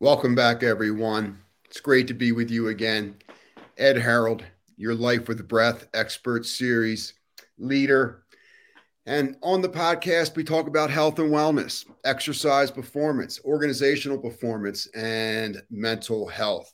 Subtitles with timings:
[0.00, 1.40] Welcome back, everyone.
[1.64, 3.16] It's great to be with you again.
[3.76, 4.44] Ed Harrold,
[4.76, 7.14] your Life with Breath expert series
[7.58, 8.22] leader.
[9.06, 15.60] And on the podcast, we talk about health and wellness, exercise performance, organizational performance, and
[15.68, 16.72] mental health.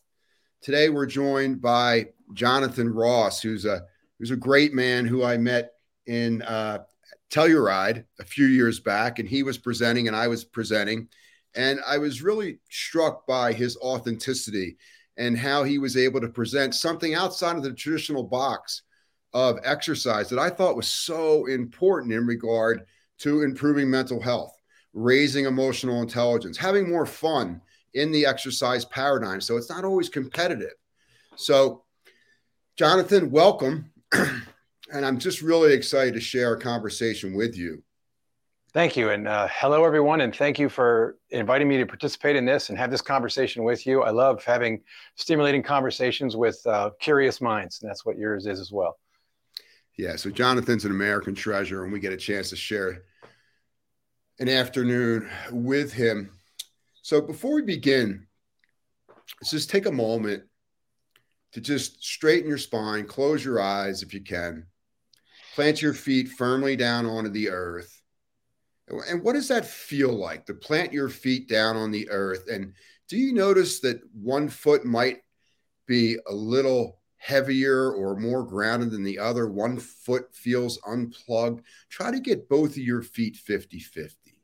[0.61, 3.86] Today, we're joined by Jonathan Ross, who's a
[4.18, 5.72] who's a great man who I met
[6.04, 6.80] in uh,
[7.30, 11.09] Telluride a few years back, and he was presenting and I was presenting
[11.55, 14.76] and I was really struck by his authenticity
[15.17, 18.82] and how he was able to present something outside of the traditional box
[19.32, 22.86] of exercise that I thought was so important in regard
[23.18, 24.57] to improving mental health,
[24.93, 27.61] raising emotional intelligence, having more fun
[27.94, 29.41] in the exercise paradigm.
[29.41, 30.75] So it's not always competitive.
[31.36, 31.85] So,
[32.77, 33.92] Jonathan, welcome.
[34.12, 37.83] and I'm just really excited to share a conversation with you
[38.75, 39.11] Thank you.
[39.11, 40.20] And uh, hello, everyone.
[40.23, 43.87] And thank you for inviting me to participate in this and have this conversation with
[43.87, 44.03] you.
[44.03, 44.83] I love having
[45.14, 47.81] stimulating conversations with uh, curious minds.
[47.81, 48.98] And that's what yours is as well.
[49.97, 50.16] Yeah.
[50.16, 53.05] So, Jonathan's an American treasure, and we get a chance to share
[54.41, 56.33] an afternoon with him.
[57.00, 58.27] So, before we begin,
[59.41, 60.42] let's just take a moment
[61.53, 64.66] to just straighten your spine, close your eyes if you can,
[65.55, 68.00] plant your feet firmly down onto the earth
[68.88, 72.48] and what does that feel like to plant your feet down on the earth?
[72.50, 72.74] And
[73.08, 75.20] do you notice that one foot might
[75.86, 79.48] be a little heavier or more grounded than the other?
[79.48, 81.64] One foot feels unplugged.
[81.88, 84.41] Try to get both of your feet 50 50.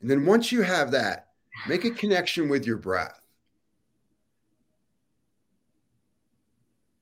[0.00, 1.28] And then once you have that,
[1.66, 3.20] make a connection with your breath.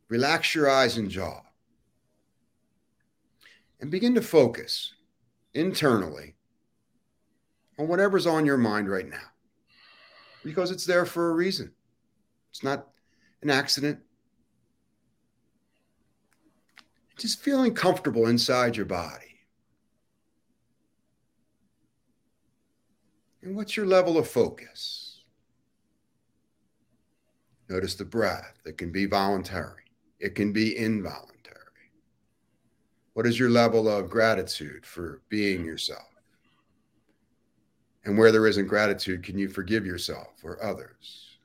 [0.09, 1.41] Relax your eyes and jaw.
[3.81, 4.95] And begin to focus
[5.55, 6.35] internally
[7.79, 9.19] on whatever's on your mind right now
[10.45, 11.73] because it's there for a reason.
[12.51, 12.89] It's not
[13.43, 14.01] an accident.
[17.19, 19.41] Just feeling comfortable inside your body.
[23.43, 25.23] And what's your level of focus?
[27.69, 28.61] Notice the breath.
[28.65, 29.85] It can be voluntary,
[30.21, 31.32] it can be involuntary.
[33.15, 35.67] What is your level of gratitude for being hmm.
[35.67, 36.09] yourself?
[38.05, 41.37] And where there isn't gratitude, can you forgive yourself or others?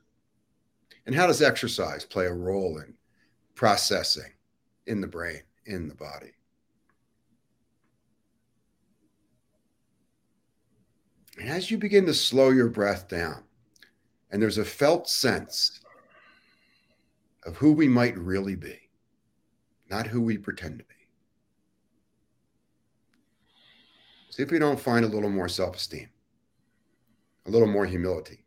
[1.06, 2.94] And how does exercise play a role in
[3.54, 4.32] processing
[4.86, 6.32] in the brain, in the body?
[11.38, 13.44] And as you begin to slow your breath down,
[14.30, 15.80] and there's a felt sense
[17.46, 18.78] of who we might really be,
[19.88, 20.97] not who we pretend to be.
[24.38, 26.08] See if we don't find a little more self esteem,
[27.46, 28.44] a little more humility,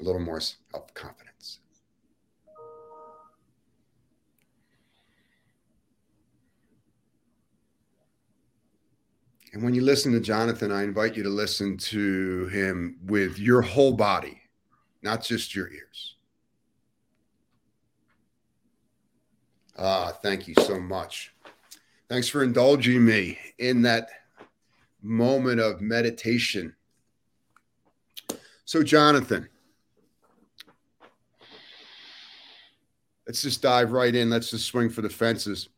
[0.00, 1.58] a little more self confidence.
[9.52, 13.60] And when you listen to Jonathan, I invite you to listen to him with your
[13.60, 14.40] whole body,
[15.02, 16.14] not just your ears.
[19.76, 21.34] Ah, thank you so much.
[22.08, 24.08] Thanks for indulging me in that
[25.06, 26.74] moment of meditation.
[28.64, 29.48] So, Jonathan,
[33.26, 34.28] let's just dive right in.
[34.28, 35.68] Let's just swing for the fences.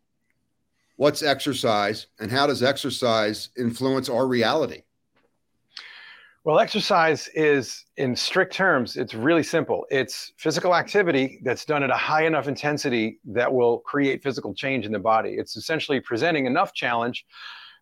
[0.96, 4.82] What's exercise, and how does exercise influence our reality?
[6.44, 9.84] Well, exercise is, in strict terms, it's really simple.
[9.90, 14.86] It's physical activity that's done at a high enough intensity that will create physical change
[14.86, 15.34] in the body.
[15.34, 17.26] It's essentially presenting enough challenge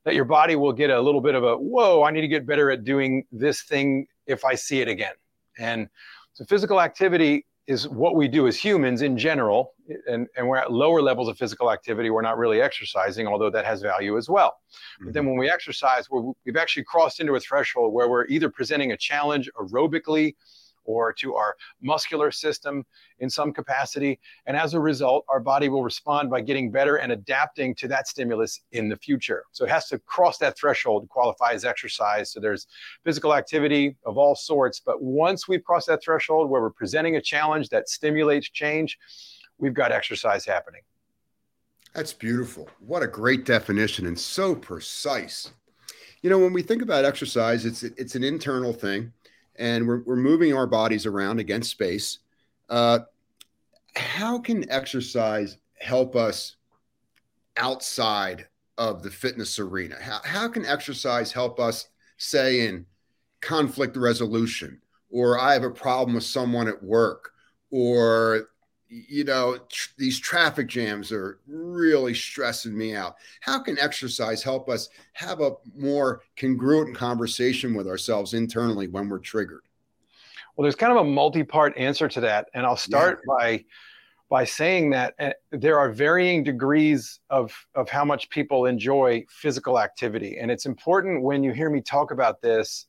[0.07, 2.47] that your body will get a little bit of a whoa i need to get
[2.47, 5.13] better at doing this thing if i see it again
[5.59, 5.89] and
[6.33, 9.75] so physical activity is what we do as humans in general
[10.07, 13.67] and, and we're at lower levels of physical activity we're not really exercising although that
[13.67, 15.07] has value as well mm-hmm.
[15.07, 15.31] but then mm-hmm.
[15.31, 19.51] when we exercise we've actually crossed into a threshold where we're either presenting a challenge
[19.59, 20.35] aerobically
[20.87, 22.85] or to our muscular system
[23.19, 24.19] in some capacity.
[24.47, 28.09] And as a result, our body will respond by getting better and adapting to that
[28.09, 29.45] stimulus in the future.
[29.53, 32.31] So it has to cross that threshold to qualify as exercise.
[32.31, 32.67] So there's
[33.05, 34.81] physical activity of all sorts.
[34.81, 38.99] But once we've crossed that threshold where we're presenting a challenge that stimulates change,
[39.59, 40.83] we've got exercise happening.
[41.95, 42.69] That's beautiful.
[42.81, 45.51] What a great definition and so precise.
[46.23, 49.13] You know, when we think about exercise, it's it's an internal thing
[49.59, 52.19] and we're, we're moving our bodies around against space.
[52.69, 53.01] Uh,
[53.95, 56.57] how can exercise help us
[57.57, 58.47] outside
[58.79, 59.97] of the fitness arena?
[60.01, 61.89] How, how can exercise help us,
[62.19, 62.87] say, in
[63.41, 64.81] conflict resolution
[65.11, 67.33] or I have a problem with someone at work,
[67.71, 68.51] or
[68.89, 73.17] you know, tr- these traffic jams are really stressing me out.
[73.41, 79.19] How can exercise help us have a more congruent conversation with ourselves internally when we're
[79.19, 79.63] triggered?
[80.57, 83.35] Well, there's kind of a multi-part answer to that, and I'll start yeah.
[83.35, 83.65] by
[84.29, 89.79] by saying that uh, there are varying degrees of of how much people enjoy physical
[89.79, 92.87] activity, and it's important when you hear me talk about this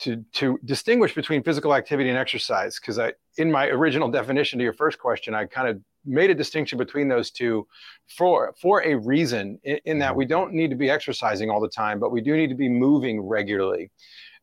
[0.00, 4.64] to to distinguish between physical activity and exercise because I in my original definition to
[4.64, 7.66] your first question I kind of made a distinction between those two
[8.16, 10.18] for for a reason in, in, that mm-hmm.
[10.18, 12.68] we don't need to be exercising all the time but we do need to be
[12.68, 13.90] moving regularly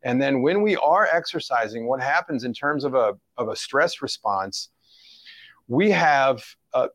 [0.04, 4.02] and then when we are exercising what happens in terms of a of a stress
[4.02, 4.70] response
[5.68, 6.44] we have
[6.74, 6.90] a,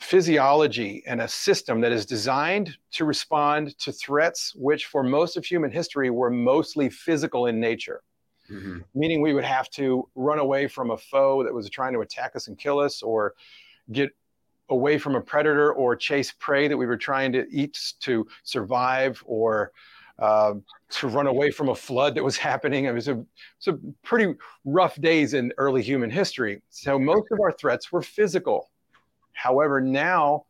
[0.00, 5.44] physiology and a system that is designed to respond to threats, which for most of
[5.44, 8.02] human history were mostly physical in nature.
[8.50, 8.78] Mm-hmm.
[8.94, 12.36] Meaning we would have to run away from a foe that was trying to attack
[12.36, 13.34] us and kill us, or
[13.92, 14.10] get
[14.68, 19.22] away from a predator, or chase prey that we were trying to eat to survive,
[19.26, 19.72] or
[20.18, 20.54] uh,
[20.90, 22.84] to run away from a flood that was happening.
[22.84, 23.24] It was a,
[23.56, 26.62] it's a pretty rough days in early human history.
[26.70, 28.70] So most of our threats were physical.
[29.32, 30.46] However, now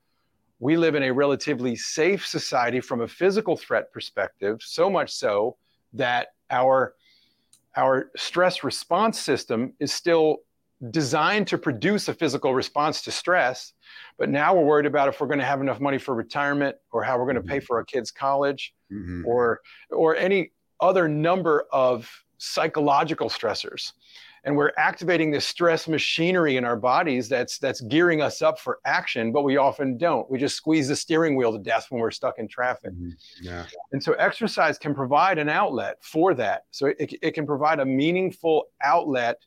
[0.59, 5.57] we live in a relatively safe society from a physical threat perspective, so much so
[5.95, 6.95] that our
[7.77, 10.39] our stress response system is still
[10.91, 13.73] designed to produce a physical response to stress.
[14.19, 17.03] But now we're worried about if we're going to have enough money for retirement or
[17.03, 17.65] how we're going to pay mm-hmm.
[17.65, 19.23] for our kids' college mm-hmm.
[19.27, 19.61] or
[19.91, 23.93] or any other number of psychological stressors
[24.45, 28.79] and we're activating this stress machinery in our bodies that's that's gearing us up for
[28.85, 32.11] action but we often don't we just squeeze the steering wheel to death when we're
[32.11, 33.11] stuck in traffic mm-hmm.
[33.43, 33.65] yeah.
[33.93, 37.85] and so exercise can provide an outlet for that so it, it can provide a
[37.85, 39.39] meaningful outlet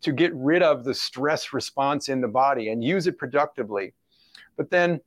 [0.00, 3.94] to get rid of the stress response in the body and use it productively
[4.56, 5.00] but then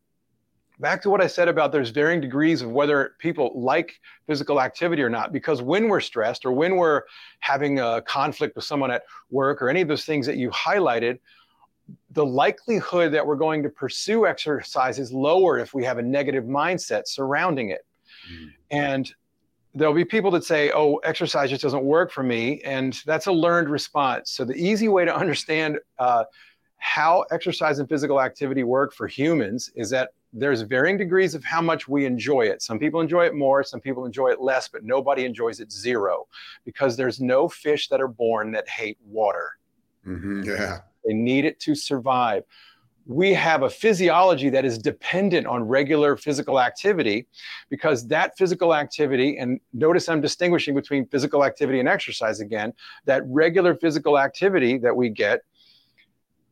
[0.80, 5.02] back to what I said about there's varying degrees of whether people like physical activity
[5.02, 5.32] or not.
[5.32, 7.04] Because when we're stressed or when we're
[7.40, 11.20] having a conflict with someone at work or any of those things that you highlighted,
[12.12, 16.44] the likelihood that we're going to pursue exercise is lower if we have a negative
[16.44, 17.86] mindset surrounding it.
[18.32, 18.54] Mm.
[18.72, 19.14] And
[19.74, 22.62] there'll be people that say, oh, exercise just doesn't work for me.
[22.62, 24.32] And that's a learned response.
[24.32, 26.26] So the easy way to understand uh,
[26.78, 31.62] how exercise and physical activity work for humans is that there's varying degrees of how
[31.62, 32.62] much we enjoy it.
[32.62, 36.28] Some people enjoy it more, some people enjoy it less, but nobody enjoys it zero
[36.66, 39.58] because there's no fish that are born that hate water.
[40.06, 40.80] Mm-hmm, yeah.
[41.06, 42.44] They need it to survive.
[43.06, 47.26] We have a physiology that is dependent on regular physical activity
[47.70, 52.74] because that physical activity, and notice I'm distinguishing between physical activity and exercise again,
[53.06, 55.42] that regular physical activity that we get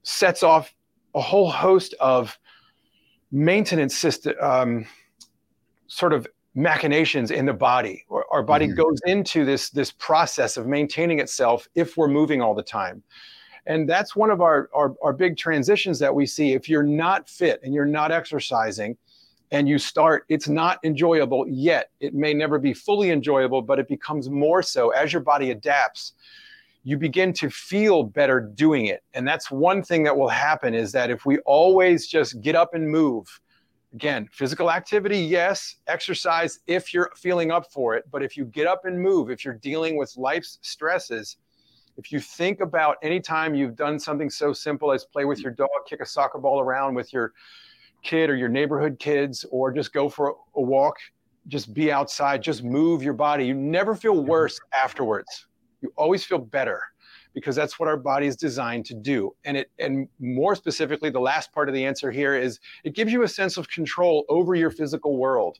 [0.03, 0.73] sets off
[1.13, 2.39] a whole host of
[3.31, 4.85] maintenance system um,
[5.87, 8.05] sort of machinations in the body.
[8.31, 8.75] Our body mm-hmm.
[8.75, 13.03] goes into this this process of maintaining itself if we're moving all the time.
[13.67, 16.53] And that's one of our, our, our big transitions that we see.
[16.53, 18.95] If you're not fit and you're not exercising
[19.51, 21.91] and you start it's not enjoyable yet.
[21.99, 26.13] It may never be fully enjoyable but it becomes more so as your body adapts
[26.87, 29.03] you begin to feel better doing it.
[29.15, 32.75] And that's one thing that will happen is that if we always just get up
[32.75, 33.27] and move,
[33.95, 38.03] again, physical activity, yes, exercise if you're feeling up for it.
[38.11, 41.37] But if you get up and move, if you're dealing with life's stresses,
[41.97, 45.53] if you think about any time you've done something so simple as play with your
[45.53, 47.33] dog, kick a soccer ball around with your
[48.03, 50.97] kid or your neighborhood kids, or just go for a walk,
[51.47, 55.47] just be outside, just move your body, you never feel worse afterwards
[55.85, 56.81] you always feel better
[57.33, 59.35] because that's what our body is designed to do.
[59.43, 63.11] And it and more specifically, the last part of the answer here is it gives
[63.11, 65.59] you a sense of control over your physical world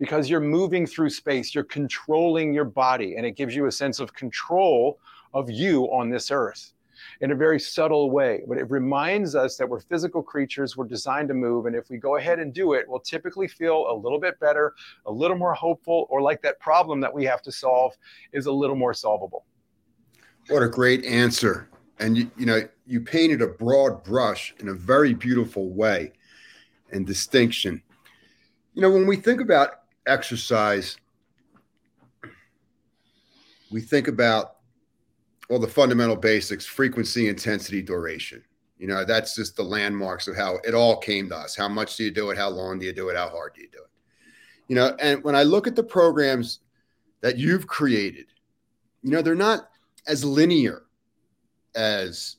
[0.00, 4.00] because you're moving through space, you're controlling your body, and it gives you a sense
[4.00, 4.98] of control
[5.32, 6.72] of you on this earth
[7.20, 8.42] in a very subtle way.
[8.48, 11.66] But it reminds us that we're physical creatures, we're designed to move.
[11.66, 14.74] And if we go ahead and do it, we'll typically feel a little bit better,
[15.06, 17.96] a little more hopeful, or like that problem that we have to solve
[18.32, 19.44] is a little more solvable.
[20.48, 21.68] What a great answer.
[21.98, 26.12] And you, you know, you painted a broad brush in a very beautiful way
[26.90, 27.82] and distinction.
[28.74, 29.70] You know, when we think about
[30.06, 30.96] exercise,
[33.70, 34.56] we think about
[35.48, 38.42] well the fundamental basics frequency intensity duration.
[38.78, 41.56] You know that's just the landmarks of how it all came to us.
[41.56, 42.38] How much do you do it?
[42.38, 43.16] How long do you do it?
[43.16, 43.90] How hard do you do it?
[44.68, 46.60] You know and when i look at the programs
[47.20, 48.26] that you've created
[49.02, 49.68] you know they're not
[50.06, 50.82] as linear
[51.74, 52.36] as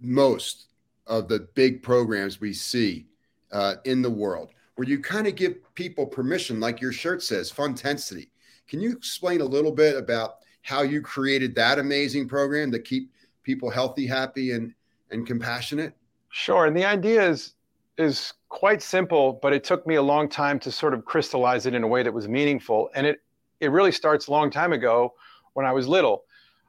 [0.00, 0.66] most
[1.06, 3.06] of the big programs we see
[3.52, 7.50] uh, in the world, where you kind of give people permission, like your shirt says,
[7.50, 8.28] Funtensity.
[8.68, 13.12] Can you explain a little bit about how you created that amazing program to keep
[13.42, 14.74] people healthy, happy, and
[15.10, 15.94] and compassionate?
[16.30, 16.66] Sure.
[16.66, 17.54] And the idea is
[17.96, 21.74] is quite simple, but it took me a long time to sort of crystallize it
[21.74, 22.90] in a way that was meaningful.
[22.94, 23.20] And it
[23.60, 25.14] it really starts a long time ago
[25.54, 26.24] when I was little.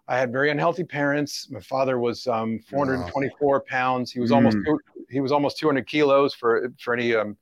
[0.07, 1.49] I had very unhealthy parents.
[1.49, 4.11] My father was um, 424 pounds.
[4.11, 4.35] He was mm.
[4.35, 4.57] almost
[5.09, 7.35] he was almost 200 kilos for for any um,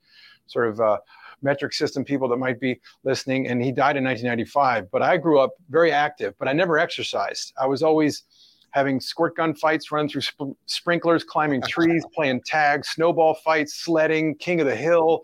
[0.47, 0.97] sort of uh,
[1.41, 3.47] metric system people that might be listening.
[3.47, 4.89] And he died in 1995.
[4.91, 7.53] But I grew up very active, but I never exercised.
[7.59, 8.23] I was always
[8.71, 14.35] having squirt gun fights, running through sp- sprinklers, climbing trees, playing tag, snowball fights, sledding,
[14.35, 15.23] king of the hill,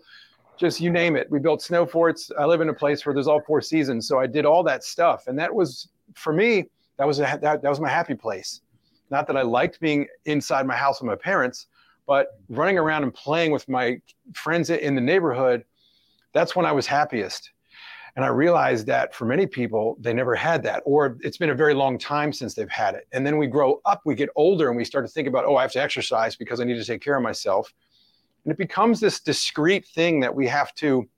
[0.56, 1.28] just you name it.
[1.30, 2.30] We built snow forts.
[2.38, 4.84] I live in a place where there's all four seasons, so I did all that
[4.84, 6.66] stuff, and that was for me
[6.98, 8.60] that was a that, that was my happy place.
[9.10, 11.66] Not that I liked being inside my house with my parents,
[12.06, 14.00] but running around and playing with my
[14.34, 15.64] friends in the neighborhood,
[16.32, 17.50] that's when I was happiest.
[18.16, 21.54] And I realized that for many people, they never had that, or it's been a
[21.54, 23.06] very long time since they've had it.
[23.12, 25.56] And then we grow up, we get older, and we start to think about, oh,
[25.56, 27.72] I have to exercise because I need to take care of myself.
[28.44, 31.08] And it becomes this discrete thing that we have to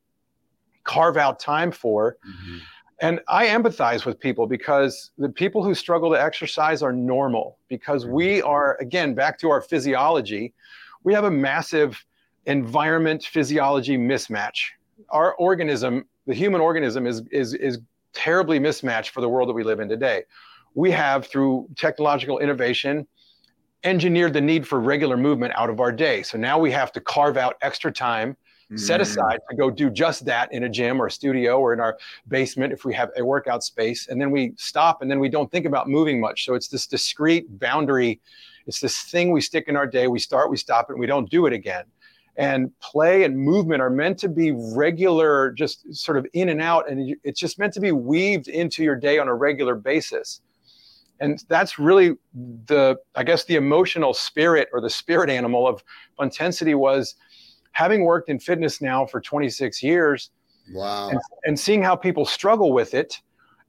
[0.85, 2.19] carve out time for.
[2.27, 2.59] Mm-hmm.
[3.03, 8.07] And I empathize with people because the people who struggle to exercise are normal because
[8.07, 8.47] we mm-hmm.
[8.47, 10.55] are, again, back to our physiology,
[11.03, 12.03] we have a massive
[12.47, 14.69] environment physiology mismatch.
[15.11, 17.81] Our organism, the human organism, is, is, is
[18.13, 20.23] terribly mismatched for the world that we live in today.
[20.75, 23.09] We have, through technological innovation,
[23.83, 26.23] engineered the need for regular movement out of our day.
[26.23, 28.37] So now we have to carve out extra time
[28.77, 29.03] set mm.
[29.03, 31.99] aside to go do just that in a gym or a studio or in our
[32.29, 34.09] basement if we have a workout space.
[34.09, 36.45] And then we stop and then we don't think about moving much.
[36.45, 38.21] So it's this discrete boundary.
[38.67, 40.07] It's this thing we stick in our day.
[40.07, 41.85] We start, we stop it, and we don't do it again.
[42.37, 46.89] And play and movement are meant to be regular, just sort of in and out.
[46.89, 50.41] And it's just meant to be weaved into your day on a regular basis.
[51.21, 52.17] And that's really
[52.67, 55.85] the, I guess, the emotional spirit or the spirit animal of
[56.19, 57.15] Funtensity was
[57.73, 60.31] having worked in fitness now for 26 years
[60.73, 61.09] wow.
[61.11, 63.21] and, and, seeing how people struggle with it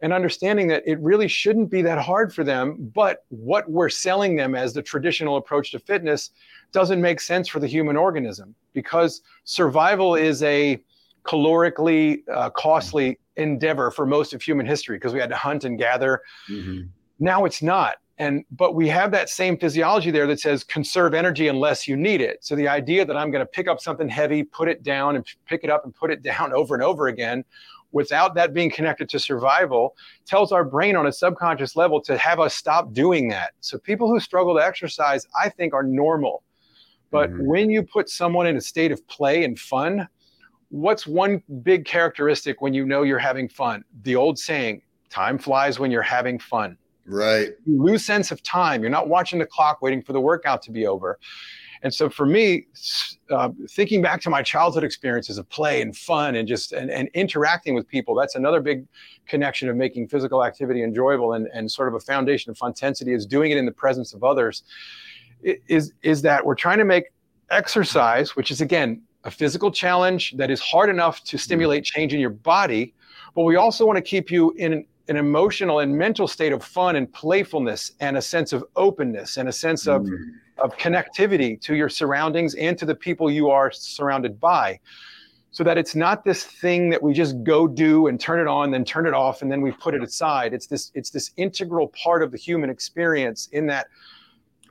[0.02, 4.36] and understanding that it really shouldn't be that hard for them but what we're selling
[4.36, 6.32] them as the traditional approach to fitness
[6.72, 10.82] doesn't make sense for the human organism because survival is a
[11.24, 15.78] calorically uh, costly endeavor for most of human history because we had to hunt and
[15.78, 16.22] gather.
[16.50, 16.82] Mm-hmm.
[17.20, 21.48] now it's not and but we have that same physiology there that says conserve energy
[21.48, 22.43] unless you need it.
[22.46, 25.25] So the idea that i'm going to pick up something heavy put it down and
[25.46, 27.43] pick it up and put it down over and over again
[27.91, 32.39] without that being connected to survival tells our brain on a subconscious level to have
[32.39, 33.51] us stop doing that.
[33.60, 36.43] So people who struggle to exercise i think are normal.
[37.12, 37.46] But mm-hmm.
[37.46, 40.08] when you put someone in a state of play and fun
[40.70, 43.84] what's one big characteristic when you know you're having fun?
[44.01, 47.52] The old saying time flies when you're having fun Right.
[47.66, 48.82] You lose sense of time.
[48.82, 51.20] You're not watching the clock waiting for the workout to be over.
[51.84, 52.66] And so for me,
[53.30, 57.10] uh, thinking back to my childhood experiences of play and fun and just and, and
[57.14, 58.88] interacting with people, that's another big
[59.28, 63.26] connection of making physical activity enjoyable and, and sort of a foundation of Funtensity is
[63.26, 64.64] doing it in the presence of others.
[65.44, 67.12] Is is that we're trying to make
[67.52, 72.20] exercise, which is again a physical challenge that is hard enough to stimulate change in
[72.22, 72.94] your body,
[73.36, 76.96] but we also want to keep you in an emotional and mental state of fun
[76.96, 80.18] and playfulness and a sense of openness and a sense of, mm.
[80.60, 84.80] of connectivity to your surroundings and to the people you are surrounded by.
[85.52, 88.72] So that it's not this thing that we just go do and turn it on
[88.72, 90.52] then turn it off and then we put it aside.
[90.52, 93.86] It's this it's this integral part of the human experience in that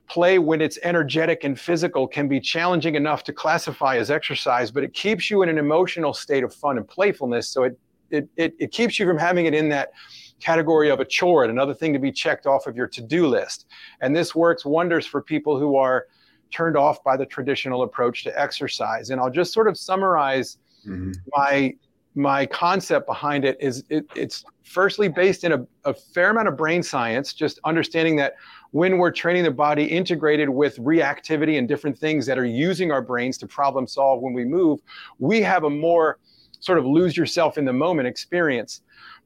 [0.09, 4.83] play when it's energetic and physical can be challenging enough to classify as exercise but
[4.83, 7.49] it keeps you in an emotional state of fun and playfulness.
[7.49, 7.79] So it
[8.13, 9.93] it, it, it keeps you from having it in that
[10.43, 13.67] category of a chore and another thing to be checked off of your to-do list.
[14.01, 16.07] And this works wonders for people who are
[16.51, 19.11] turned off by the traditional approach to exercise.
[19.11, 21.13] And I'll just sort of summarize mm-hmm.
[21.35, 21.75] my
[22.15, 26.59] my concept behind it is it, it's firstly based in a, a fair amount of
[26.59, 28.35] brain science, just understanding that
[28.73, 33.01] when we're training the body integrated with reactivity and different things that are using our
[33.01, 34.81] brains to problem solve when we move,
[35.19, 36.19] we have a more
[36.61, 38.83] sort of lose yourself in the moment experience.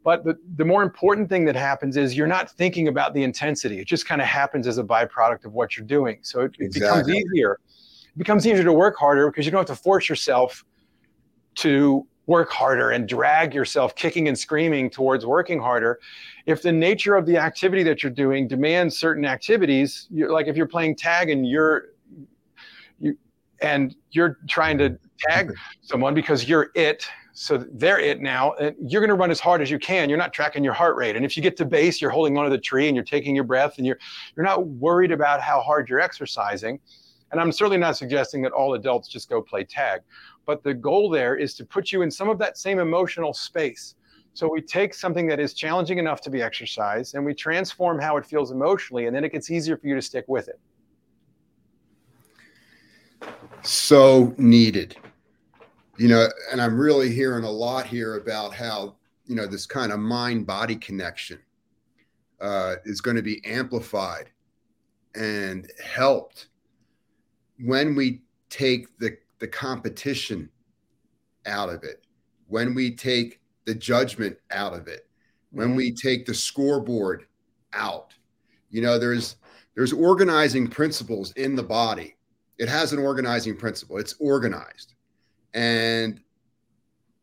[0.07, 3.81] But the, the more important thing that happens is you're not thinking about the intensity.
[3.81, 6.21] It just kind of happens as a byproduct of what you're doing.
[6.23, 7.03] So it, it exactly.
[7.03, 7.59] becomes easier.
[8.15, 10.65] It becomes easier to work harder because you don't have to force yourself
[11.57, 15.99] to work harder and drag yourself kicking and screaming towards working harder
[16.47, 20.67] if the nature of the activity that you're doing demands certain activities like if you're
[20.67, 21.85] playing tag and you're
[22.99, 23.17] you
[23.63, 27.07] and you're trying to tag someone because you're it
[27.39, 30.19] so they're it now and you're going to run as hard as you can you're
[30.19, 32.59] not tracking your heart rate and if you get to base you're holding onto the
[32.59, 33.99] tree and you're taking your breath and you're
[34.35, 36.81] you're not worried about how hard you're exercising
[37.33, 40.01] and i'm certainly not suggesting that all adults just go play tag
[40.47, 43.97] but the goal there is to put you in some of that same emotional space.
[44.33, 48.17] So we take something that is challenging enough to be exercised and we transform how
[48.17, 50.61] it feels emotionally, and then it gets easier for you to stick with it.
[53.63, 54.97] So needed.
[55.99, 59.93] You know, and I'm really hearing a lot here about how, you know, this kind
[59.93, 61.39] of mind body connection
[62.41, 64.31] uh, is going to be amplified
[65.15, 66.49] and helped
[67.59, 70.49] when we take the the competition
[71.47, 72.05] out of it,
[72.49, 75.07] when we take the judgment out of it,
[75.51, 76.09] when we mm-hmm.
[76.09, 77.27] take the scoreboard
[77.73, 78.15] out.
[78.71, 79.37] You know, there's
[79.75, 82.17] there's organizing principles in the body.
[82.59, 83.99] It has an organizing principle.
[83.99, 84.95] It's organized.
[85.57, 86.21] And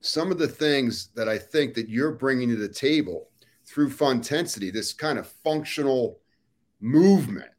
[0.01, 3.29] some of the things that I think that you're bringing to the table
[3.65, 6.19] through Funtensity, this kind of functional
[6.81, 7.51] movement,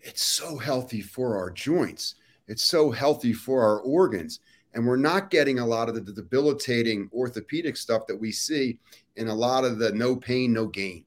[0.00, 2.14] it's so healthy for our joints.
[2.46, 4.38] It's so healthy for our organs.
[4.74, 8.78] And we're not getting a lot of the debilitating orthopedic stuff that we see
[9.16, 11.04] in a lot of the no pain, no gain.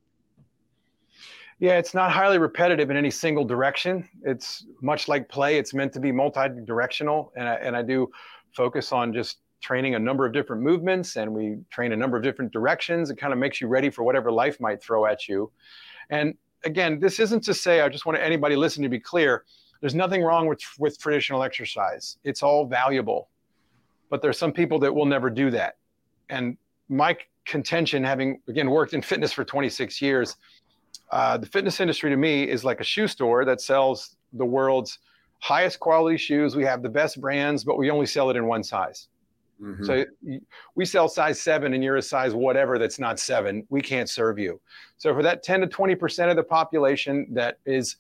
[1.60, 4.10] Yeah, it's not highly repetitive in any single direction.
[4.24, 7.32] It's much like play, it's meant to be multi directional.
[7.38, 8.10] And I, and I do
[8.54, 12.24] focus on just training a number of different movements and we train a number of
[12.24, 13.10] different directions.
[13.10, 15.52] It kind of makes you ready for whatever life might throw at you.
[16.10, 19.44] And again, this isn't to say, I just want anybody listening to be clear
[19.82, 22.18] there's nothing wrong with, with traditional exercise.
[22.24, 23.30] It's all valuable.
[24.10, 25.78] But there's some people that will never do that.
[26.30, 26.56] And
[26.88, 30.36] my contention, having again worked in fitness for 26 years,
[31.12, 35.00] uh, the fitness industry to me is like a shoe store that sells the world's
[35.42, 36.56] highest quality shoes.
[36.56, 39.10] We have the best brands, but we only sell it in one size.
[39.62, 39.84] Mm-hmm.
[39.84, 40.06] So
[40.76, 43.66] we sell size seven and you're a size whatever that's not seven.
[43.70, 44.60] We can't serve you.
[44.98, 47.98] So for that 10 to 20% of the population that is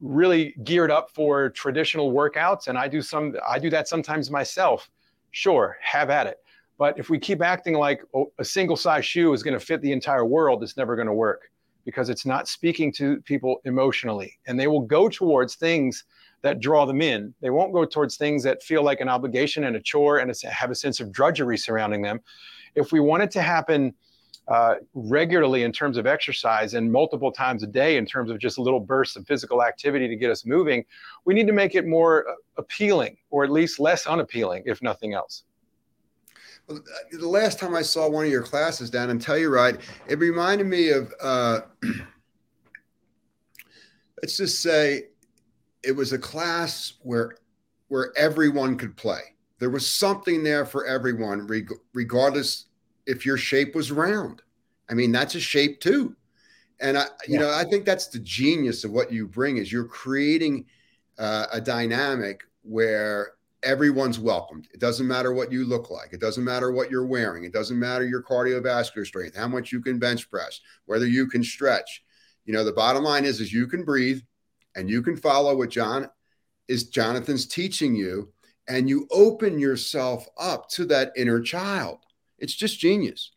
[0.00, 4.90] really geared up for traditional workouts and i do some i do that sometimes myself
[5.30, 6.36] sure have at it
[6.76, 8.02] but if we keep acting like
[8.38, 11.14] a single size shoe is going to fit the entire world it's never going to
[11.14, 11.50] work
[11.86, 16.04] because it's not speaking to people emotionally and they will go towards things
[16.42, 19.76] that draw them in they won't go towards things that feel like an obligation and
[19.76, 22.20] a chore and have a sense of drudgery surrounding them
[22.74, 23.94] if we want it to happen
[24.48, 28.58] uh, regularly in terms of exercise and multiple times a day in terms of just
[28.58, 30.84] little bursts of physical activity to get us moving,
[31.24, 35.14] we need to make it more uh, appealing or at least less unappealing, if nothing
[35.14, 35.42] else.
[36.68, 40.66] Well, the last time I saw one of your classes down in Telluride, it reminded
[40.66, 41.60] me of, uh,
[44.22, 45.06] let's just say,
[45.82, 47.36] it was a class where
[47.88, 49.20] where everyone could play.
[49.58, 51.48] There was something there for everyone,
[51.94, 52.66] regardless
[53.06, 54.42] if your shape was round.
[54.90, 56.16] I mean, that's a shape too.
[56.80, 57.40] And I, you yeah.
[57.40, 60.66] know, I think that's the genius of what you bring is you're creating
[61.18, 64.68] uh, a dynamic where everyone's welcomed.
[64.74, 66.12] It doesn't matter what you look like.
[66.12, 67.44] It doesn't matter what you're wearing.
[67.44, 71.42] It doesn't matter your cardiovascular strength, how much you can bench press, whether you can
[71.42, 72.04] stretch.
[72.44, 74.20] You know, the bottom line is, is you can breathe
[74.76, 76.08] and you can follow what John
[76.68, 78.32] is Jonathan's teaching you
[78.68, 81.98] and you open yourself up to that inner child.
[82.38, 83.32] It's just genius.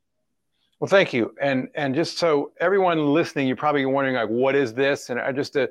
[0.79, 1.33] Well, thank you.
[1.41, 5.09] And and just so everyone listening, you're probably wondering like, what is this?
[5.09, 5.69] And I just to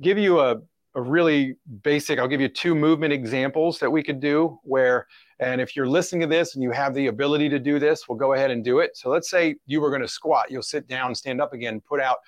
[0.00, 0.56] give you a,
[0.94, 5.06] a really basic, I'll give you two movement examples that we could do where,
[5.40, 8.18] and if you're listening to this and you have the ability to do this, we'll
[8.18, 8.96] go ahead and do it.
[8.96, 12.00] So let's say you were going to squat, you'll sit down, stand up again, put
[12.00, 12.18] out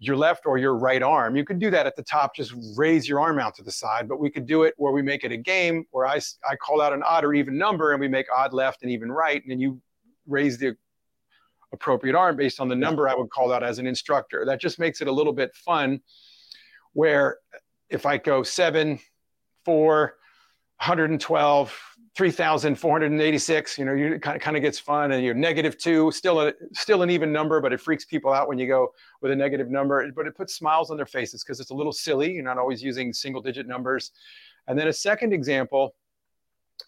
[0.00, 1.36] your left or your right arm.
[1.36, 4.08] You could do that at the top, just raise your arm out to the side,
[4.08, 6.80] but we could do it where we make it a game where I, I call
[6.80, 9.42] out an odd or even number and we make odd left and even right.
[9.42, 9.80] And then you
[10.26, 10.74] raise the
[11.72, 14.44] appropriate arm based on the number I would call out as an instructor.
[14.46, 16.00] That just makes it a little bit fun
[16.94, 17.36] where
[17.90, 18.98] if I go seven,
[19.66, 20.14] four,
[20.78, 21.78] 112,
[22.20, 26.38] 3,486, you know, you kind of, kind of gets fun and you're negative two, still
[26.42, 29.34] a, still an even number, but it freaks people out when you go with a
[29.34, 32.30] negative number, but it puts smiles on their faces because it's a little silly.
[32.30, 34.10] You're not always using single digit numbers.
[34.68, 35.94] And then a second example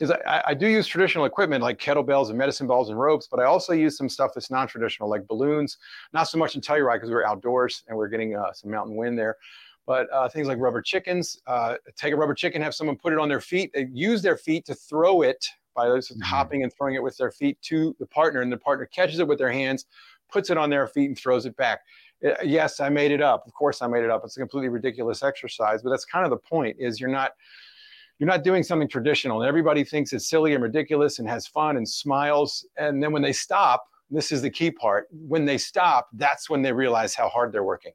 [0.01, 3.41] is I, I do use traditional equipment like kettlebells and medicine balls and ropes, but
[3.41, 5.79] I also use some stuff that's non-traditional like balloons,
[6.13, 9.19] not so much in Telluride because we're outdoors and we're getting uh, some mountain wind
[9.19, 9.39] there
[9.87, 11.41] but uh, things like rubber chickens.
[11.47, 14.37] Uh, take a rubber chicken, have someone put it on their feet, they use their
[14.37, 16.21] feet to throw it by mm-hmm.
[16.21, 19.27] hopping and throwing it with their feet to the partner, and the partner catches it
[19.27, 19.87] with their hands,
[20.31, 21.81] puts it on their feet, and throws it back.
[22.25, 23.47] Uh, yes, I made it up.
[23.47, 24.23] Of course, I made it up.
[24.25, 26.77] It's a completely ridiculous exercise, but that's kind of the point.
[26.79, 27.33] Is you're not
[28.19, 31.77] you're not doing something traditional, and everybody thinks it's silly and ridiculous and has fun
[31.77, 35.09] and smiles, and then when they stop, this is the key part.
[35.11, 37.93] When they stop, that's when they realize how hard they're working.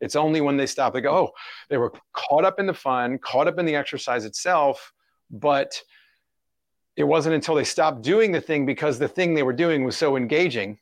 [0.00, 1.30] It's only when they stop, they go, oh,
[1.68, 4.92] they were caught up in the fun, caught up in the exercise itself,
[5.30, 5.80] but
[6.96, 9.96] it wasn't until they stopped doing the thing because the thing they were doing was
[9.96, 10.78] so engaging.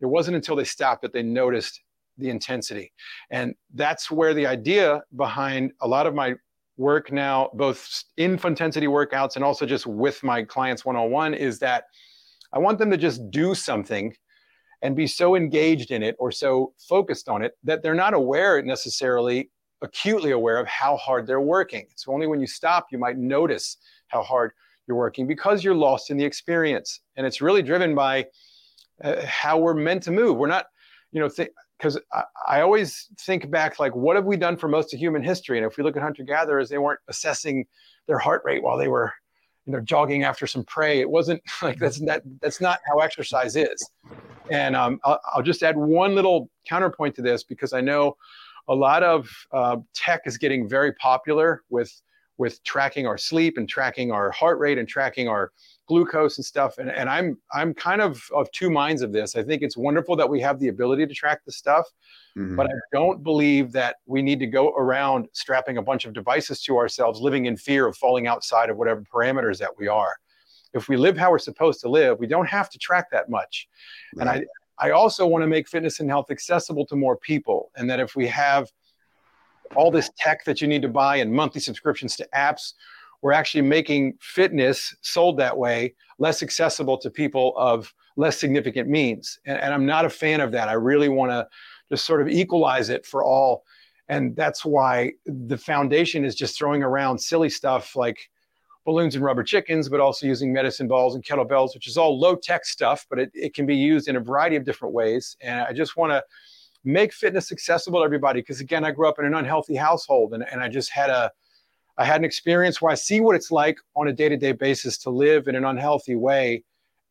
[0.00, 1.80] It wasn't until they stopped that they noticed
[2.18, 2.90] the Funtensity.
[3.30, 6.34] And that's where the idea behind a lot of my
[6.76, 11.34] work now, both in intensity workouts and also just with my clients one on one,
[11.34, 11.84] is that
[12.52, 14.14] I want them to just do something
[14.82, 18.62] and be so engaged in it or so focused on it that they're not aware
[18.62, 19.50] necessarily
[19.82, 21.86] acutely aware of how hard they're working.
[21.90, 23.76] It's only when you stop you might notice
[24.08, 24.52] how hard
[24.86, 27.00] you're working because you're lost in the experience.
[27.16, 28.26] And it's really driven by
[29.02, 30.36] uh, how we're meant to move.
[30.36, 30.66] We're not,
[31.12, 31.28] you know,
[31.78, 35.22] because I, I always think back like, what have we done for most of human
[35.22, 35.58] history?
[35.58, 37.66] And if we look at hunter gatherers, they weren't assessing
[38.06, 39.12] their heart rate while they were
[39.66, 43.56] you know jogging after some prey it wasn't like that's that that's not how exercise
[43.56, 43.90] is.
[44.48, 48.16] And um, I'll, I'll, just add one little counterpoint to this because i know
[48.68, 52.00] a lot of uh, tech is getting very popular with
[52.38, 55.52] with tracking our sleep and tracking our heart rate and tracking our
[55.86, 59.42] glucose and stuff and, and i'm i'm kind of of two minds of this i
[59.42, 61.86] think it's wonderful that we have the ability to track the stuff
[62.36, 62.56] Mm-hmm.
[62.56, 66.62] But I don't believe that we need to go around strapping a bunch of devices
[66.64, 70.16] to ourselves, living in fear of falling outside of whatever parameters that we are.
[70.74, 73.68] If we live how we're supposed to live, we don't have to track that much.
[74.14, 74.28] Right.
[74.28, 74.46] And
[74.78, 77.70] I, I also want to make fitness and health accessible to more people.
[77.76, 78.70] And that if we have
[79.74, 82.74] all this tech that you need to buy and monthly subscriptions to apps,
[83.22, 89.38] we're actually making fitness sold that way less accessible to people of less significant means.
[89.44, 90.68] And, and I'm not a fan of that.
[90.68, 91.46] I really want to
[91.90, 93.64] just sort of equalize it for all.
[94.08, 98.30] And that's why the foundation is just throwing around silly stuff like
[98.84, 102.36] balloons and rubber chickens, but also using medicine balls and kettlebells, which is all low
[102.36, 105.36] tech stuff, but it, it can be used in a variety of different ways.
[105.40, 106.22] And I just want to
[106.84, 108.40] make fitness accessible to everybody.
[108.40, 111.32] Because again, I grew up in an unhealthy household and, and I just had a,
[111.98, 114.52] I had an experience where I see what it's like on a day to day
[114.52, 116.64] basis to live in an unhealthy way.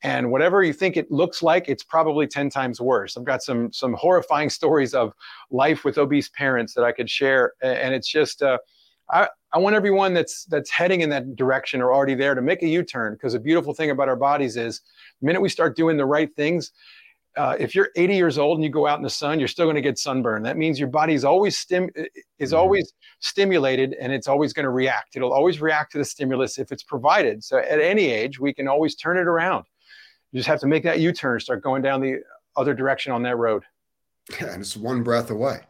[0.03, 3.17] And whatever you think it looks like it's probably 10 times worse.
[3.17, 5.13] I've got some some horrifying stories of
[5.49, 7.53] life with obese parents that i could share.
[7.61, 8.59] And it's just uh,
[9.09, 12.61] I, I want everyone that's that's heading in that direction or already there to make
[12.61, 14.81] a u-turn because the beautiful thing about our bodies is
[15.21, 16.71] the minute we start doing the right things
[17.37, 19.65] uh, if you're 80 years old and you go out in the sun, you're still
[19.65, 20.43] going to get sunburn.
[20.43, 22.57] That means your body is always stim is mm-hmm.
[22.57, 25.15] always stimulated and it's always going to react.
[25.15, 27.43] It'll always react to the stimulus if it's provided.
[27.43, 29.65] So at any age, we can always turn it around.
[30.31, 32.21] You just have to make that U turn, start going down the
[32.55, 33.63] other direction on that road.
[34.39, 35.61] Yeah, and it's one breath away.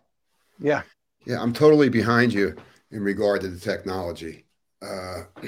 [0.60, 0.84] Yeah.
[1.25, 2.56] Yeah, I'm totally behind you
[2.91, 4.45] in regard to the technology.
[4.82, 5.23] Uh,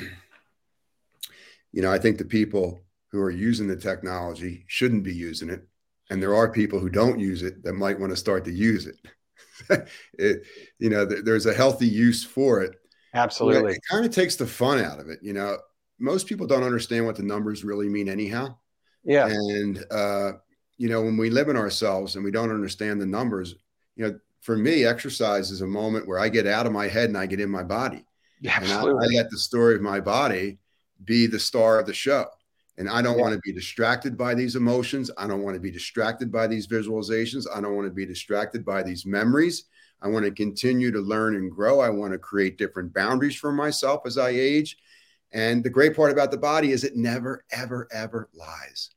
[1.72, 5.68] you know, I think the people who are using the technology shouldn't be using it.
[6.10, 8.88] And there are people who don't use it that might want to start to use
[8.88, 8.98] it.
[10.14, 10.44] it
[10.80, 12.76] you know, th- there's a healthy use for it.
[13.14, 13.74] Absolutely.
[13.74, 15.20] It kind of takes the fun out of it.
[15.22, 15.58] You know,
[16.00, 18.56] most people don't understand what the numbers really mean, anyhow.
[19.04, 19.28] Yeah.
[19.28, 20.34] And, uh,
[20.78, 23.56] you know, when we live in ourselves and we don't understand the numbers,
[23.96, 27.10] you know, for me, exercise is a moment where I get out of my head
[27.10, 28.06] and I get in my body.
[28.40, 28.92] Yeah, absolutely.
[28.92, 30.60] And I, I let the story of my body
[31.04, 32.28] be the star of the show.
[32.78, 33.24] And I don't yeah.
[33.24, 35.10] want to be distracted by these emotions.
[35.18, 37.46] I don't want to be distracted by these visualizations.
[37.54, 39.66] I don't want to be distracted by these memories.
[40.02, 41.80] I want to continue to learn and grow.
[41.80, 44.78] I want to create different boundaries for myself as I age.
[45.32, 48.92] And the great part about the body is it never, ever, ever lies.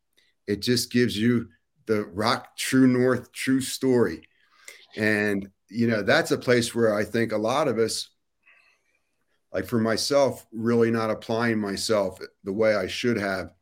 [0.46, 1.48] It just gives you
[1.86, 4.28] the rock true north, true story.
[4.96, 8.10] And, you know, that's a place where I think a lot of us,
[9.52, 13.52] like for myself, really not applying myself the way I should have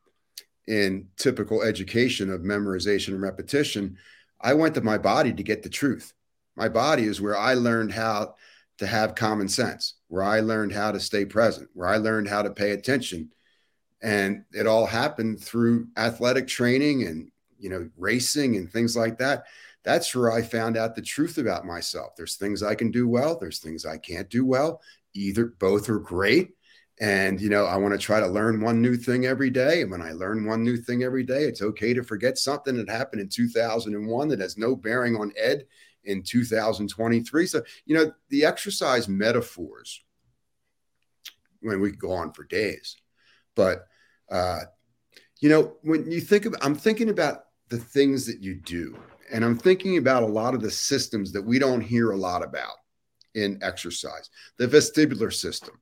[0.68, 3.96] in typical education of memorization and repetition.
[4.40, 6.12] I went to my body to get the truth.
[6.56, 8.34] My body is where I learned how
[8.76, 12.42] to have common sense, where I learned how to stay present, where I learned how
[12.42, 13.30] to pay attention,
[14.02, 19.44] and it all happened through athletic training and you know racing and things like that
[19.82, 23.36] that's where i found out the truth about myself there's things i can do well
[23.36, 24.80] there's things i can't do well
[25.14, 26.50] either both are great
[27.00, 29.90] and you know i want to try to learn one new thing every day and
[29.90, 33.20] when i learn one new thing every day it's okay to forget something that happened
[33.20, 35.64] in 2001 that has no bearing on ed
[36.04, 40.02] in 2023 so you know the exercise metaphors
[41.60, 42.96] when we could go on for days
[43.54, 43.86] but
[44.30, 44.60] Uh,
[45.40, 48.98] you know, when you think of, I'm thinking about the things that you do,
[49.32, 52.42] and I'm thinking about a lot of the systems that we don't hear a lot
[52.42, 52.76] about
[53.34, 54.30] in exercise.
[54.58, 55.80] The vestibular system,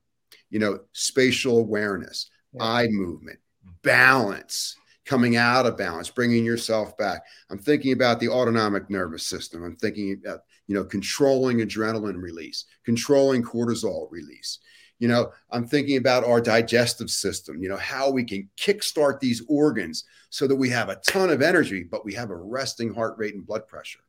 [0.49, 2.63] you know, spatial awareness, yeah.
[2.63, 3.39] eye movement,
[3.83, 4.75] balance,
[5.07, 7.23] coming out of balance, bringing yourself back.
[7.49, 9.63] I'm thinking about the autonomic nervous system.
[9.63, 14.59] I'm thinking about, you know, controlling adrenaline release, controlling cortisol release.
[14.99, 19.43] You know, I'm thinking about our digestive system, you know, how we can kickstart these
[19.47, 23.15] organs so that we have a ton of energy, but we have a resting heart
[23.17, 23.99] rate and blood pressure.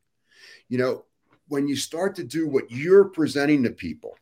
[0.68, 1.04] You know,
[1.48, 4.16] when you start to do what you're presenting to people,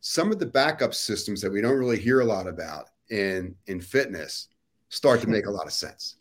[0.00, 3.80] some of the backup systems that we don't really hear a lot about in in
[3.80, 4.48] fitness
[4.88, 6.16] start to make a lot of sense.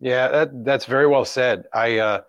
[0.00, 1.64] Yeah, that, that's very well said.
[1.72, 2.20] I uh,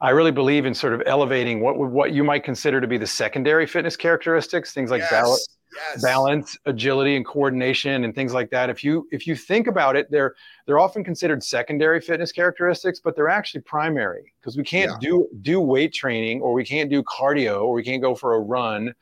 [0.00, 3.06] I really believe in sort of elevating what what you might consider to be the
[3.06, 6.02] secondary fitness characteristics, things like yes, balance, yes.
[6.02, 8.70] balance, agility, and coordination, and things like that.
[8.70, 10.34] If you if you think about it, they're
[10.66, 15.08] they're often considered secondary fitness characteristics, but they're actually primary because we can't yeah.
[15.08, 18.40] do do weight training or we can't do cardio or we can't go for a
[18.40, 18.94] run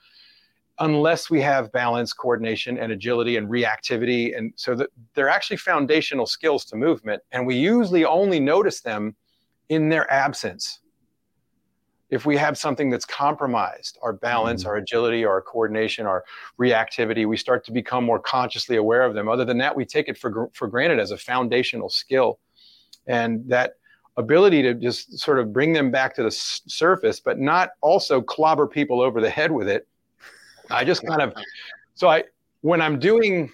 [0.81, 4.37] unless we have balance, coordination, and agility and reactivity.
[4.37, 7.23] And so that they're actually foundational skills to movement.
[7.33, 9.15] And we usually only notice them
[9.69, 10.81] in their absence.
[12.11, 14.71] If we have something that's compromised, our balance, mm-hmm.
[14.71, 16.25] our agility, our coordination, our
[16.61, 19.29] reactivity, we start to become more consciously aware of them.
[19.29, 22.41] Other than that, we take it for, for granted as a foundational skill.
[23.07, 23.75] And that
[24.17, 28.21] ability to just sort of bring them back to the s- surface, but not also
[28.21, 29.89] clobber people over the head with it
[30.71, 31.35] I just kind of,
[31.95, 32.25] so I,
[32.63, 33.51] when I'm doing,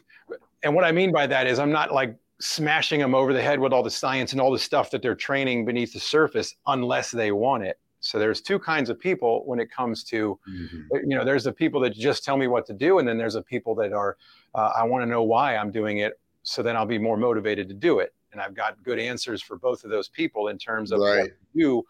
[0.63, 3.61] and what I mean by that is I'm not like smashing them over the head
[3.61, 7.11] with all the science and all the stuff that they're training beneath the surface unless
[7.11, 7.79] they want it.
[8.01, 10.97] So there's two kinds of people when it comes to, mm-hmm.
[11.07, 13.35] you know, there's the people that just tell me what to do, and then there's
[13.35, 14.17] the people that are,
[14.55, 17.69] uh, I want to know why I'm doing it, so then I'll be more motivated
[17.69, 18.15] to do it.
[18.33, 21.19] And I've got good answers for both of those people in terms of right.
[21.19, 21.83] what to do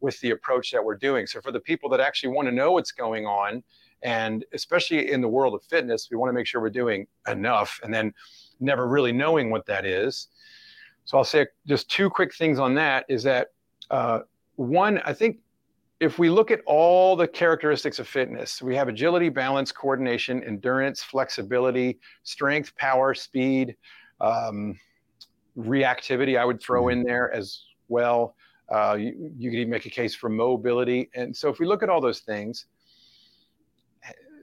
[0.00, 1.26] with the approach that we're doing.
[1.26, 3.62] So for the people that actually want to know what's going on
[4.02, 7.80] and especially in the world of fitness, we want to make sure we're doing enough
[7.82, 8.12] and then
[8.60, 10.28] never really knowing what that is.
[11.04, 13.48] So I'll say just two quick things on that is that
[13.90, 14.20] uh,
[14.56, 15.38] one, I think
[16.00, 21.02] if we look at all the characteristics of fitness, we have agility, balance, coordination, endurance,
[21.02, 23.76] flexibility, strength, power, speed,
[24.20, 24.78] um,
[25.58, 27.00] reactivity, I would throw mm-hmm.
[27.00, 28.36] in there as well.
[28.68, 31.10] Uh, you, you could even make a case for mobility.
[31.14, 32.66] And so if we look at all those things,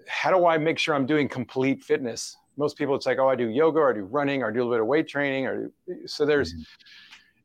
[0.07, 2.37] how do I make sure I'm doing complete fitness?
[2.57, 4.59] Most people, it's like, oh, I do yoga, or I do running, or I do
[4.59, 5.71] a little bit of weight training, or
[6.05, 6.53] so there's.
[6.53, 6.61] Mm-hmm.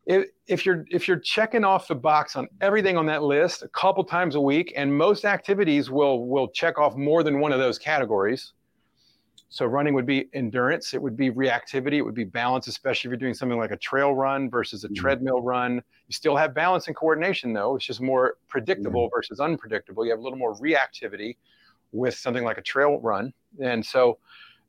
[0.06, 3.68] If, if you're if you're checking off the box on everything on that list a
[3.68, 7.58] couple times a week, and most activities will will check off more than one of
[7.58, 8.54] those categories.
[9.52, 13.10] So running would be endurance, it would be reactivity, it would be balance, especially if
[13.10, 14.94] you're doing something like a trail run versus a mm-hmm.
[14.94, 15.82] treadmill run.
[16.06, 17.74] You still have balance and coordination though.
[17.74, 19.16] It's just more predictable mm-hmm.
[19.16, 20.04] versus unpredictable.
[20.04, 21.36] You have a little more reactivity
[21.92, 23.32] with something like a trail run.
[23.62, 24.18] And so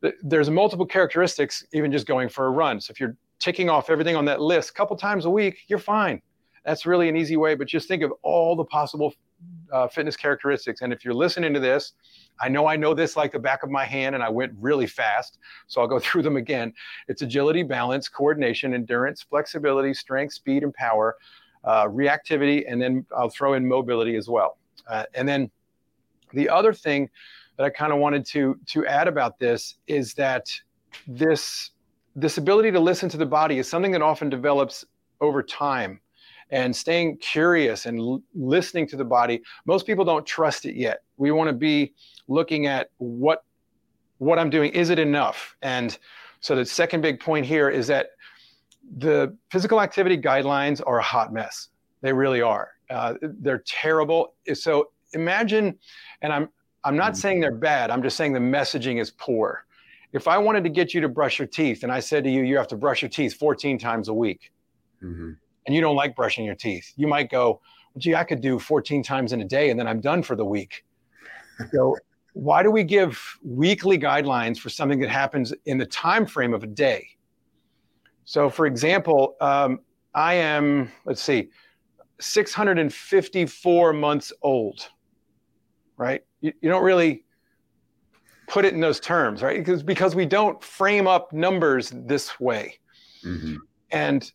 [0.02, 2.82] th- there's multiple characteristics, even just going for a run.
[2.82, 5.80] So if you're ticking off everything on that list a couple times a week, you're
[5.80, 6.22] fine.
[6.66, 9.14] That's really an easy way, but just think of all the possible
[9.72, 10.82] uh, fitness characteristics.
[10.82, 11.94] And if you're listening to this,
[12.40, 14.88] I know I know this like the back of my hand, and I went really
[14.88, 15.40] fast.
[15.68, 16.74] So I'll go through them again.
[17.08, 21.18] It's agility, balance, coordination, endurance, flexibility, strength, speed, and power,
[21.64, 24.58] uh, reactivity, and then I'll throw in mobility as well.
[24.88, 25.50] Uh, and then
[26.34, 27.10] the other thing
[27.58, 30.48] that I kind of wanted to to add about this is that
[31.08, 31.72] this
[32.16, 34.86] this ability to listen to the body is something that often develops
[35.22, 36.02] over time.
[36.54, 41.04] And staying curious and l- listening to the body most people don't trust it yet.
[41.16, 41.94] We want to be
[42.28, 43.44] looking at what
[44.18, 45.56] what i'm doing is it enough?
[45.62, 45.98] And
[46.42, 48.08] so the second big point here is that
[48.98, 51.70] the physical activity guidelines are a hot mess.
[52.02, 52.72] They really are.
[52.90, 54.34] Uh, they're terrible.
[54.54, 55.78] So imagine,
[56.22, 56.50] and I'm
[56.84, 57.92] I'm not saying they're bad.
[57.92, 59.66] I'm just saying the messaging is poor.
[60.14, 62.44] If I wanted to get you to brush your teeth, and I said to you,
[62.44, 64.52] you have to brush your teeth 14 times a week,
[65.02, 65.32] mm-hmm.
[65.66, 67.62] and you don't like brushing your teeth, you might go,
[67.98, 70.46] "Gee, I could do 14 times in a day, and then I'm done for the
[70.46, 70.84] week."
[71.72, 71.98] so,
[72.34, 76.64] why do we give weekly guidelines for something that happens in the time frame of
[76.64, 77.06] a day?
[78.26, 79.80] So, for example, um,
[80.14, 80.92] I am.
[81.06, 81.50] Let's see.
[82.20, 84.90] 654 months old
[86.02, 86.24] right?
[86.42, 87.24] You, you don't really
[88.48, 89.58] put it in those terms, right?
[89.58, 92.80] Because because we don't frame up numbers this way.
[93.24, 93.58] Mm-hmm.
[93.92, 94.32] And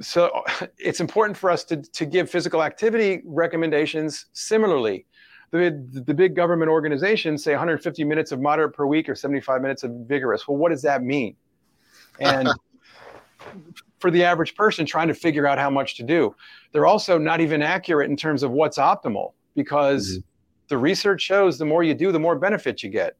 [0.00, 0.44] so
[0.78, 5.04] it's important for us to, to give physical activity recommendations similarly.
[5.50, 9.82] The, the big government organizations say 150 minutes of moderate per week or 75 minutes
[9.82, 10.46] of vigorous.
[10.46, 11.34] Well, what does that mean?
[12.20, 12.48] And
[13.98, 16.36] for the average person trying to figure out how much to do.
[16.70, 20.29] They're also not even accurate in terms of what's optimal because mm-hmm.
[20.70, 23.16] The research shows the more you do, the more benefits you get.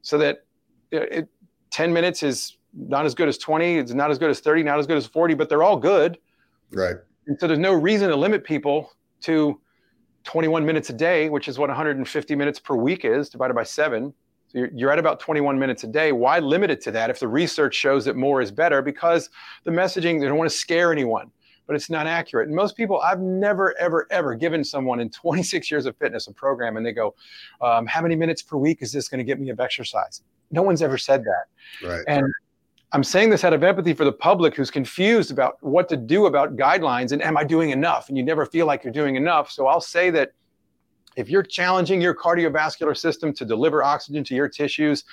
[0.00, 0.44] So that
[0.90, 1.28] it,
[1.72, 4.78] 10 minutes is not as good as 20, it's not as good as 30, not
[4.78, 6.18] as good as 40, but they're all good.
[6.70, 6.96] Right.
[7.26, 9.60] And so there's no reason to limit people to
[10.24, 14.14] 21 minutes a day, which is what 150 minutes per week is divided by seven.
[14.48, 16.12] So you're, you're at about 21 minutes a day.
[16.12, 18.82] Why limit it to that if the research shows that more is better?
[18.82, 19.30] Because
[19.64, 21.30] the messaging, they don't want to scare anyone,
[21.66, 22.48] but it's not accurate.
[22.48, 26.32] And most people, I've never, ever, ever given someone in 26 years of fitness a
[26.32, 27.14] program and they go,
[27.60, 30.22] um, How many minutes per week is this going to get me of exercise?
[30.50, 31.86] No one's ever said that.
[31.86, 32.04] Right.
[32.06, 32.26] And
[32.92, 36.26] I'm saying this out of empathy for the public who's confused about what to do
[36.26, 38.08] about guidelines and am I doing enough?
[38.08, 39.50] And you never feel like you're doing enough.
[39.50, 40.32] So I'll say that
[41.16, 45.04] if you're challenging your cardiovascular system to deliver oxygen to your tissues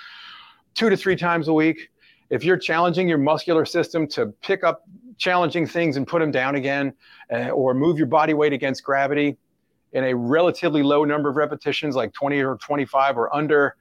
[0.75, 1.89] two to three times a week,
[2.29, 4.83] if you're challenging your muscular system to pick up
[5.21, 6.93] challenging things and put them down again,
[7.31, 9.37] uh, or move your body weight against gravity
[9.93, 13.75] in a relatively low number of repetitions, like 20 or 25 or under,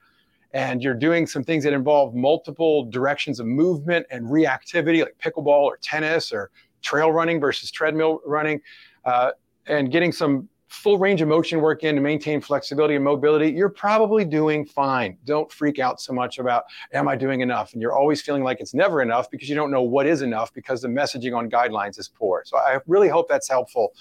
[0.53, 5.63] and you're doing some things that involve multiple directions of movement and reactivity, like pickleball
[5.63, 6.51] or tennis or
[6.83, 8.61] trail running versus treadmill running,
[9.05, 9.31] uh,
[9.65, 13.67] and getting some full range of motion work in to maintain flexibility and mobility, you're
[13.67, 15.17] probably doing fine.
[15.25, 17.73] Don't freak out so much about, am I doing enough?
[17.73, 20.53] And you're always feeling like it's never enough because you don't know what is enough
[20.53, 22.43] because the messaging on guidelines is poor.
[22.45, 23.91] So I really hope that's helpful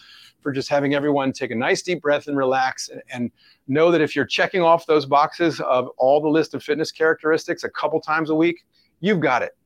[0.41, 3.33] for just having everyone take a nice deep breath and relax and, and
[3.67, 7.65] know that if you're checking off those boxes of all the list of fitness characteristics
[7.65, 8.65] a couple times a week,
[9.01, 9.57] you've got it.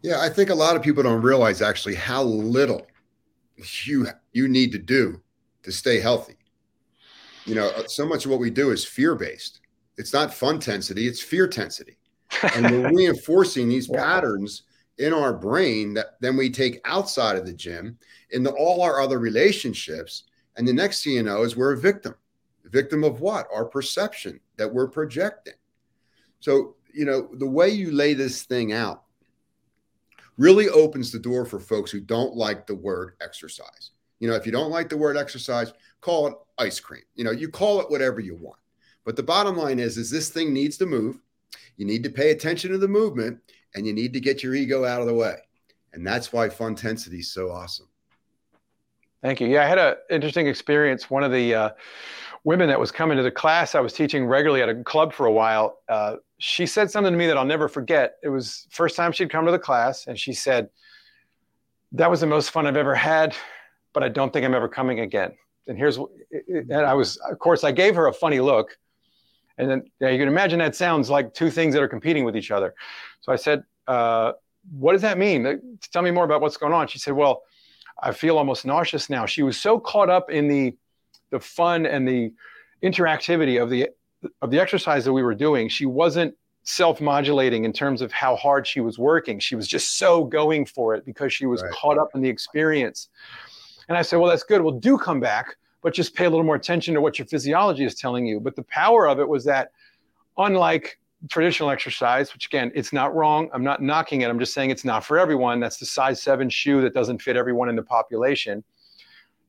[0.00, 2.86] Yeah, I think a lot of people don't realize actually how little
[3.84, 5.20] you you need to do
[5.66, 6.36] to stay healthy.
[7.44, 9.60] You know, uh, so much of what we do is fear based.
[9.98, 11.96] It's not Funtensity, it's fear tensity.
[12.54, 13.98] And we're reinforcing these yeah.
[13.98, 14.62] patterns
[14.98, 17.98] in our brain that then we take outside of the gym
[18.30, 20.22] into all our other relationships.
[20.56, 22.14] And the next thing you know is we're a victim.
[22.66, 23.48] Victim of what?
[23.52, 25.54] Our perception that we're projecting.
[26.38, 29.02] So, you know, the way you lay this thing out
[30.38, 33.90] really opens the door for folks who don't like the word exercise.
[34.18, 37.02] You know, if you don't like the word exercise, call it ice cream.
[37.14, 38.58] You know, you call it whatever you want.
[39.04, 41.20] But the bottom line is, is this thing needs to move.
[41.76, 43.38] You need to pay attention to the movement
[43.74, 45.36] and you need to get your ego out of the way.
[45.92, 47.88] And that's why Funtensity is so awesome.
[49.22, 49.48] Thank you.
[49.48, 51.10] Yeah, I had an interesting experience.
[51.10, 51.70] One of the uh,
[52.44, 55.26] women that was coming to the class I was teaching regularly at a club for
[55.26, 58.16] a while, uh, she said something to me that I'll never forget.
[58.22, 60.68] It was first time she'd come to the class, and she said,
[61.92, 63.34] "That was the most fun I've ever had,
[63.96, 65.32] but I don't think I'm ever coming again."
[65.66, 65.98] And here's,
[66.48, 68.78] and I was, of course, I gave her a funny look,
[69.58, 72.36] and then yeah, you can imagine that sounds like two things that are competing with
[72.36, 72.74] each other.
[73.22, 74.32] So I said, uh,
[74.70, 75.78] "What does that mean?
[75.92, 77.42] Tell me more about what's going on." She said, "Well."
[77.98, 79.24] I feel almost nauseous now.
[79.24, 80.76] She was so caught up in the
[81.30, 82.30] the fun and the
[82.82, 83.88] interactivity of the
[84.42, 85.70] of the exercise that we were doing.
[85.70, 89.38] She wasn't self-modulating in terms of how hard she was working.
[89.38, 91.72] She was just so going for it because she was right.
[91.72, 93.08] caught up in the experience.
[93.88, 94.60] And I said, "Well, that's good.
[94.62, 97.84] Well, do come back, but just pay a little more attention to what your physiology
[97.84, 99.70] is telling you." But the power of it was that
[100.38, 100.98] unlike
[101.30, 103.48] traditional exercise, which again, it's not wrong.
[103.52, 104.28] I'm not knocking it.
[104.28, 105.60] I'm just saying it's not for everyone.
[105.60, 108.62] That's the size seven shoe that doesn't fit everyone in the population.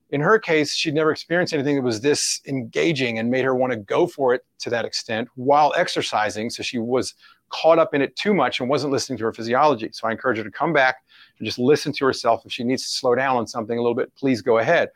[0.10, 3.74] In her case, she'd never experienced anything that was this engaging and made her want
[3.74, 6.50] to go for it to that extent while exercising.
[6.50, 7.14] So she was
[7.50, 9.90] caught up in it too much and wasn't listening to her physiology.
[9.92, 10.98] So I encourage her to come back
[11.42, 12.46] just listen to herself.
[12.46, 14.90] If she needs to slow down on something a little bit, please go ahead.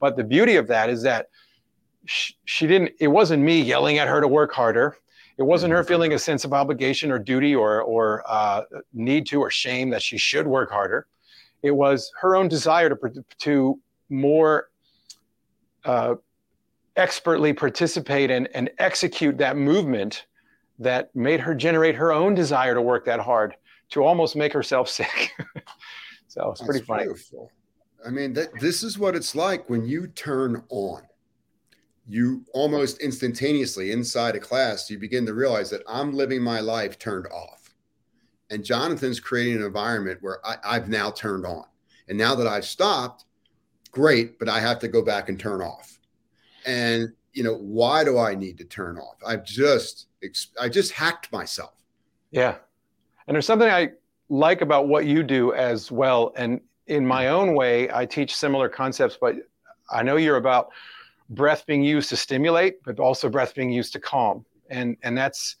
[0.00, 1.28] But the beauty of that is that
[2.04, 4.96] she, she didn't, it wasn't me yelling at her to work harder
[5.36, 9.40] it wasn't her feeling a sense of obligation or duty or or uh, need to
[9.40, 11.06] or shame that she should work harder.
[11.62, 14.68] It was her own desire to to more
[15.84, 16.14] uh,
[16.96, 20.26] expertly participate and, and execute that movement
[20.78, 23.56] that made her generate her own desire to work that hard
[23.90, 25.32] to almost make herself sick.
[26.26, 27.04] so it's pretty funny.
[27.04, 27.50] Beautiful.
[28.06, 31.02] I mean, that, this is what it's like when you turn on
[32.06, 36.98] you almost instantaneously inside a class, you begin to realize that I'm living my life
[36.98, 37.74] turned off.
[38.50, 41.64] And Jonathan's creating an environment where I, I've now turned on.
[42.08, 43.24] And now that I've stopped,
[43.90, 45.98] great, but I have to go back and turn off.
[46.66, 49.16] And you know, why do I need to turn off?
[49.26, 50.06] I've just
[50.60, 51.74] I just hacked myself.
[52.30, 52.56] Yeah.
[53.26, 53.90] And there's something I
[54.28, 56.32] like about what you do as well.
[56.36, 59.36] And in my own way, I teach similar concepts, but
[59.90, 60.68] I know you're about
[61.30, 64.44] breath being used to stimulate, but also breath being used to calm.
[64.70, 65.56] And and that's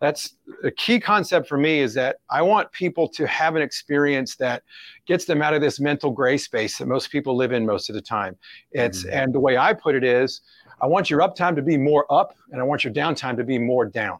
[0.00, 4.36] that's a key concept for me is that I want people to have an experience
[4.36, 4.62] that
[5.06, 7.94] gets them out of this mental gray space that most people live in most of
[7.94, 8.36] the time.
[8.72, 9.16] It's mm-hmm.
[9.16, 10.40] and the way I put it is
[10.80, 13.58] I want your uptime to be more up and I want your downtime to be
[13.58, 14.18] more down.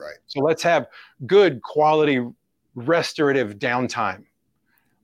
[0.00, 0.16] Right.
[0.26, 0.88] So let's have
[1.26, 2.26] good quality
[2.74, 4.24] restorative downtime.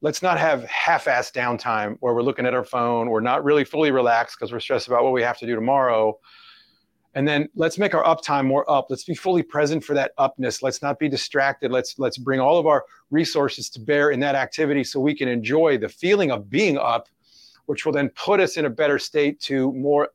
[0.01, 3.91] Let's not have half-assed downtime where we're looking at our phone, we're not really fully
[3.91, 6.19] relaxed because we're stressed about what we have to do tomorrow
[7.17, 10.63] and then let's make our uptime more up let's be fully present for that upness
[10.63, 14.37] let's not be distracted let's let's bring all of our resources to bear in that
[14.37, 17.09] activity so we can enjoy the feeling of being up
[17.65, 20.11] which will then put us in a better state to more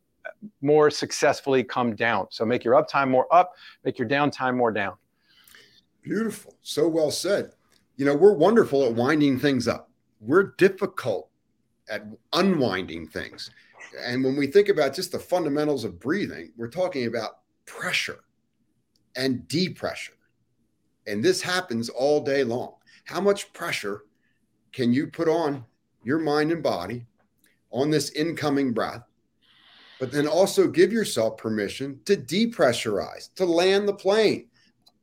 [0.61, 4.93] more successfully come down so make your uptime more up make your downtime more down
[6.01, 7.51] beautiful so well said
[7.97, 9.89] you know we're wonderful at winding things up
[10.19, 11.29] we're difficult
[11.89, 13.51] at unwinding things
[13.99, 18.19] and when we think about just the fundamentals of breathing, we're talking about pressure
[19.15, 20.13] and depressure.
[21.07, 22.75] And this happens all day long.
[23.05, 24.03] How much pressure
[24.71, 25.65] can you put on
[26.03, 27.05] your mind and body
[27.71, 29.03] on this incoming breath?
[30.01, 34.47] But then also give yourself permission to depressurize, to land the plane,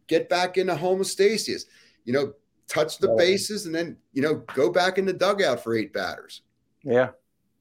[0.09, 1.67] get back into homeostasis,
[2.05, 2.33] you know,
[2.67, 6.43] touch the bases and then, you know, go back in the dugout for eight batters.
[6.83, 7.11] Yeah.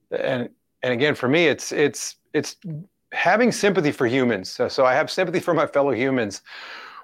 [0.10, 0.50] And
[0.82, 2.56] and again for me it's it's it's
[3.12, 4.50] having sympathy for humans.
[4.50, 6.42] So, so i have sympathy for my fellow humans.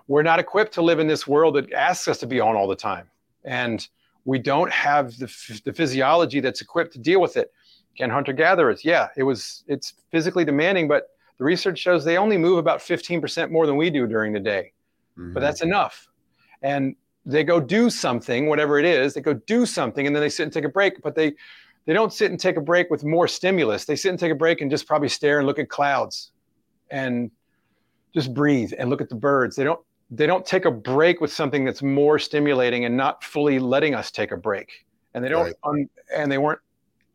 [0.07, 2.67] We're not equipped to live in this world that asks us to be on all
[2.67, 3.07] the time.
[3.43, 3.87] And
[4.25, 7.51] we don't have the, the physiology that's equipped to deal with it
[7.97, 12.37] can hunter gatherers yeah it was it's physically demanding but the research shows they only
[12.37, 14.71] move about 15% more than we do during the day
[15.17, 15.33] mm-hmm.
[15.33, 16.07] but that's enough
[16.61, 20.29] and they go do something whatever it is they go do something and then they
[20.29, 21.33] sit and take a break but they
[21.85, 23.85] they don't sit and take a break with more stimulus.
[23.85, 26.31] They sit and take a break and just probably stare and look at clouds
[26.89, 27.29] and
[28.13, 29.55] just breathe and look at the birds.
[29.55, 33.57] They don't they don't take a break with something that's more stimulating and not fully
[33.57, 34.85] letting us take a break.
[35.13, 35.87] And they don't right.
[36.15, 36.59] and they weren't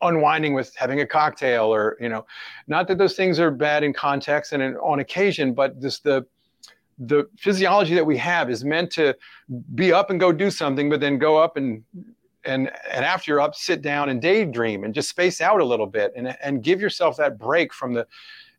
[0.03, 2.24] unwinding with having a cocktail or you know
[2.66, 6.24] not that those things are bad in context and in, on occasion but just the
[7.01, 9.14] the physiology that we have is meant to
[9.74, 11.82] be up and go do something but then go up and
[12.44, 15.86] and and after you're up sit down and daydream and just space out a little
[15.86, 18.07] bit and and give yourself that break from the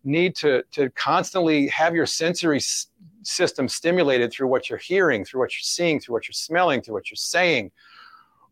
[0.04, 2.88] need to to constantly have your sensory s-
[3.24, 6.94] system stimulated through what you're hearing through what you're seeing through what you're smelling through
[6.94, 7.72] what you're saying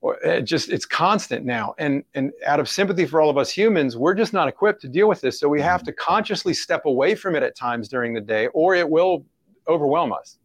[0.01, 3.49] or it just it's constant now and and out of sympathy for all of us
[3.49, 5.87] humans we're just not equipped to deal with this so we have mm-hmm.
[5.87, 9.25] to consciously step away from it at times during the day or it will
[9.67, 10.37] overwhelm us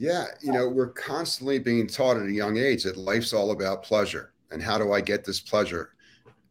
[0.00, 3.82] yeah, you know, we're constantly being taught at a young age that life's all about
[3.82, 5.90] pleasure and how do I get this pleasure,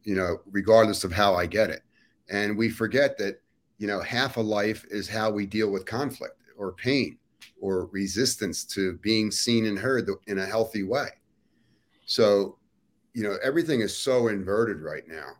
[0.04, 1.82] you know, regardless of how I get it.
[2.30, 3.42] And we forget that,
[3.78, 7.18] you know, half of life is how we deal with conflict or pain
[7.60, 11.08] or resistance to being seen and heard in a healthy way.
[12.10, 12.56] So,
[13.14, 15.34] you know, everything is so inverted right now.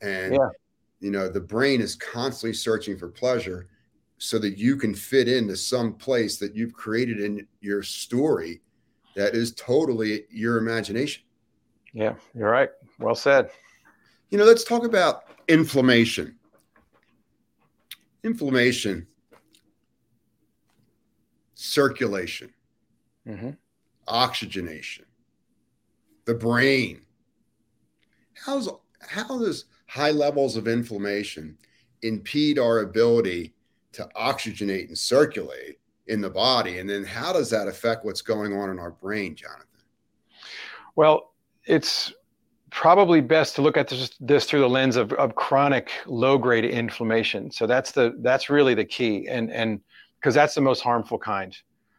[0.00, 0.48] And, yeah.
[1.00, 3.68] you know, the brain is constantly searching for pleasure
[4.16, 8.60] so that you can fit into some place that you've created in your story
[9.16, 11.24] that is totally your imagination.
[11.92, 12.70] Yeah, you're right.
[13.00, 13.50] Well said.
[14.30, 16.36] You know, let's talk about inflammation.
[18.22, 19.04] Inflammation,
[21.54, 22.54] circulation,
[23.26, 23.50] mm-hmm.
[24.06, 25.04] oxygenation,
[26.28, 27.00] the brain.
[28.34, 28.68] How's
[29.00, 31.56] how does high levels of inflammation
[32.02, 33.54] impede our ability
[33.92, 36.78] to oxygenate and circulate in the body.
[36.78, 39.64] And then how does that affect what's going on in our brain, Jonathan?
[40.96, 41.32] Well,
[41.64, 42.12] it's
[42.70, 46.66] probably best to look at this, this through the lens of, of chronic low grade
[46.66, 47.50] inflammation.
[47.50, 49.80] So that's the that's really the key, and and
[50.20, 51.56] because that's the most harmful kind.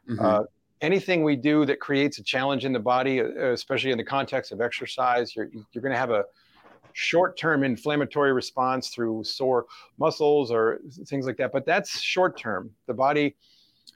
[0.07, 0.23] Mm-hmm.
[0.23, 0.43] Uh,
[0.81, 4.51] anything we do that creates a challenge in the body, uh, especially in the context
[4.51, 6.25] of exercise, you're you're going to have a
[6.93, 9.67] short-term inflammatory response through sore
[9.97, 12.71] muscles or things like that but that's short-term.
[12.87, 13.35] The body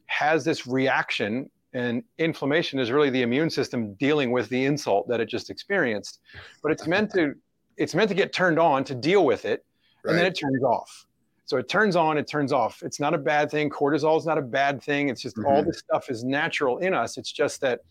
[0.05, 5.19] has this reaction and inflammation is really the immune system dealing with the insult that
[5.19, 6.19] it just experienced
[6.61, 7.33] but it's meant to
[7.77, 9.65] it's meant to get turned on to deal with it
[10.05, 11.07] and then it turns off
[11.45, 12.81] so it turns on it turns off.
[12.83, 13.69] It's not a bad thing.
[13.69, 15.09] Cortisol is not a bad thing.
[15.09, 15.47] It's just mm-hmm.
[15.47, 17.17] all this stuff is natural in us.
[17.17, 17.81] It's just that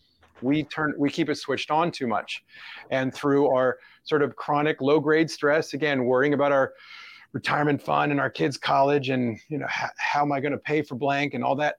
[0.41, 2.43] we turn we keep it switched on too much.
[2.89, 6.73] And through our sort of chronic low grade stress again worrying about our
[7.31, 10.57] retirement fund and our kids college and you know how, how am i going to
[10.59, 11.77] pay for blank and all that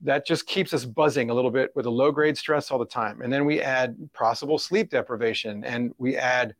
[0.00, 2.86] that just keeps us buzzing a little bit with a low grade stress all the
[2.86, 3.20] time.
[3.20, 6.54] And then we add possible sleep deprivation and we add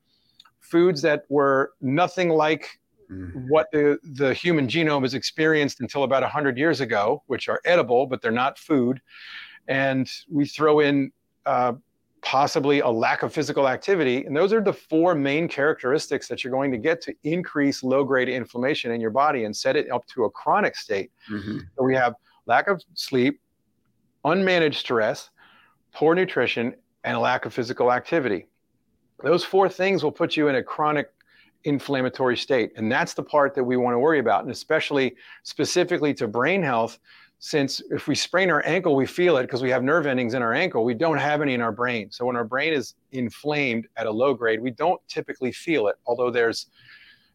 [0.61, 2.81] foods that were nothing like
[3.11, 3.49] mm.
[3.49, 8.07] what the, the human genome has experienced until about 100 years ago, which are edible,
[8.07, 9.01] but they're not food.
[9.67, 11.13] And we throw in
[11.47, 11.75] uh,
[12.23, 14.25] possibly a lack of physical activity.
[14.25, 18.05] And those are the four main characteristics that you're going to get to increase low
[18.05, 21.11] grade inflammation in your body and set it up to a chronic state.
[21.31, 21.59] Mm-hmm.
[21.77, 22.15] So we have
[22.47, 23.41] lack of sleep,
[24.25, 25.31] unmanaged stress,
[25.93, 28.47] poor nutrition, and a lack of physical activity.
[29.23, 31.11] Those four things will put you in a chronic
[31.65, 32.73] inflammatory state.
[32.77, 34.43] And that's the part that we want to worry about.
[34.43, 36.99] And especially specifically to brain health,
[37.41, 40.43] since if we sprain our ankle, we feel it because we have nerve endings in
[40.43, 40.85] our ankle.
[40.85, 42.11] We don't have any in our brain.
[42.11, 45.97] So when our brain is inflamed at a low grade, we don't typically feel it,
[46.07, 46.67] although there's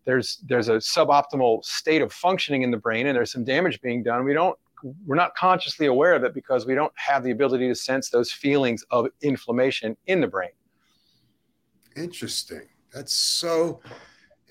[0.06, 4.04] there's there's a suboptimal state of functioning in the brain and there's some damage being
[4.04, 4.26] done.
[4.26, 4.58] We don't
[5.06, 8.32] we're not consciously aware of it because we don't have the ability to sense those
[8.32, 10.50] feelings of inflammation in the brain.
[11.96, 12.68] Interesting.
[12.92, 13.80] That's so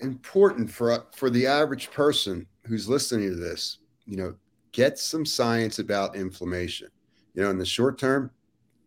[0.03, 3.79] important for for the average person who's listening to this.
[4.05, 4.35] You know,
[4.71, 6.89] get some science about inflammation.
[7.33, 8.31] You know, in the short term,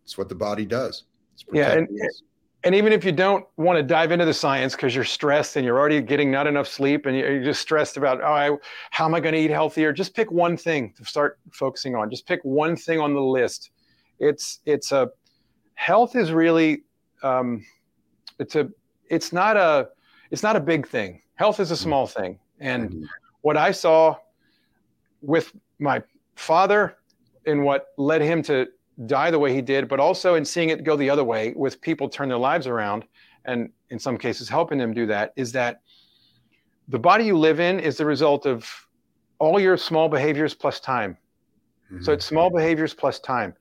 [0.03, 1.03] it's what the body does.
[1.51, 1.87] yeah, and,
[2.63, 5.65] and even if you don't want to dive into the science because you're stressed and
[5.65, 8.57] you're already getting not enough sleep and you're just stressed about, oh, I,
[8.91, 9.93] how am I going to eat healthier?
[9.93, 12.09] Just pick one thing to start focusing on.
[12.09, 13.71] Just pick one thing on the list.
[14.19, 15.09] It's it's a
[15.75, 16.83] health is really
[17.21, 17.63] um,
[18.39, 18.69] it's a
[19.09, 19.89] it's not a
[20.31, 21.21] it's not a big thing.
[21.35, 23.03] Health is a small thing, and mm-hmm.
[23.41, 24.17] what I saw
[25.21, 26.01] with my
[26.35, 26.97] father
[27.45, 28.67] and what led him to
[29.05, 31.79] die the way he did, but also in seeing it go the other way with
[31.81, 33.05] people turn their lives around
[33.45, 35.81] and in some cases helping them do that is that
[36.89, 38.69] the body you live in is the result of
[39.39, 41.17] all your small behaviors plus time.
[41.91, 42.03] Mm-hmm.
[42.03, 43.53] So it's small behaviors plus time.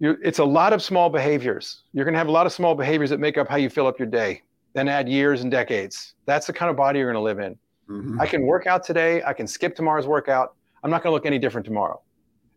[0.00, 1.82] You, it's a lot of small behaviors.
[1.92, 3.86] You're going to have a lot of small behaviors that make up how you fill
[3.86, 4.42] up your day,
[4.74, 6.14] then add years and decades.
[6.26, 7.58] That's the kind of body you're going to live in.
[7.88, 8.20] Mm-hmm.
[8.20, 9.22] I can work out today.
[9.24, 10.54] I can skip tomorrow's workout.
[10.82, 12.00] I'm not going to look any different tomorrow.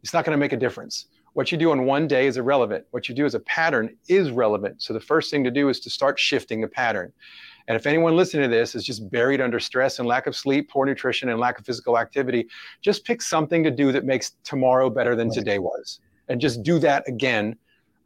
[0.04, 1.08] It's not going to make a difference.
[1.34, 2.86] What you do in one day is irrelevant.
[2.92, 4.82] What you do as a pattern is relevant.
[4.82, 7.14] So the first thing to do is to start shifting the pattern.
[7.68, 10.70] And if anyone listening to this is just buried under stress and lack of sleep,
[10.70, 12.48] poor nutrition, and lack of physical activity,
[12.82, 16.00] just pick something to do that makes tomorrow better than today was.
[16.30, 17.58] And just do that again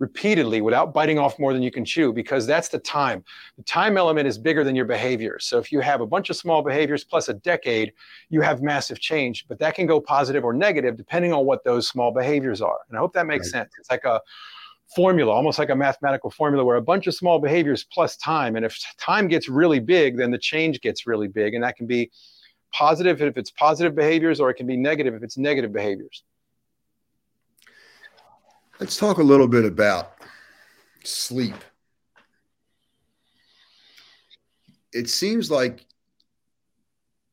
[0.01, 3.23] repeatedly without biting off more than you can chew because that's the time.
[3.57, 5.37] The time element is bigger than your behavior.
[5.39, 7.93] So if you have a bunch of small behaviors plus a decade,
[8.29, 11.87] you have massive change, but that can go positive or negative depending on what those
[11.87, 12.79] small behaviors are.
[12.89, 13.59] And I hope that makes right.
[13.61, 13.73] sense.
[13.77, 14.19] It's like a
[14.95, 18.55] formula, almost like a mathematical formula where a bunch of small behaviors plus time.
[18.55, 21.53] And if time gets really big, then the change gets really big.
[21.53, 22.09] And that can be
[22.73, 26.23] positive if it's positive behaviors, or it can be negative if it's negative behaviors.
[28.81, 30.13] Let's talk a little bit about
[31.03, 31.53] sleep.
[34.91, 35.85] It seems like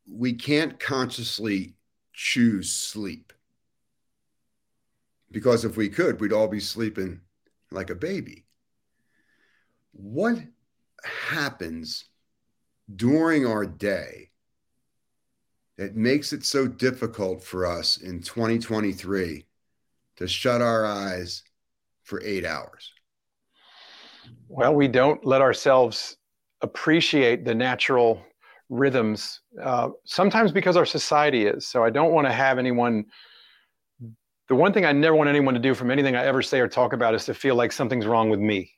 [0.06, 1.72] we can't consciously
[2.12, 3.32] choose sleep
[5.30, 7.22] because if we could, we'd all be sleeping
[7.70, 8.44] like a baby.
[9.92, 10.36] What
[11.02, 12.04] happens
[12.94, 14.28] during our day
[15.78, 19.47] that makes it so difficult for us in 2023
[20.18, 21.42] to shut our eyes
[22.02, 22.92] for eight hours?
[24.48, 26.16] Well, we don't let ourselves
[26.60, 28.22] appreciate the natural
[28.68, 31.66] rhythms, uh, sometimes because our society is.
[31.66, 33.06] So I don't want to have anyone.
[34.48, 36.68] The one thing I never want anyone to do from anything I ever say or
[36.68, 38.72] talk about is to feel like something's wrong with me.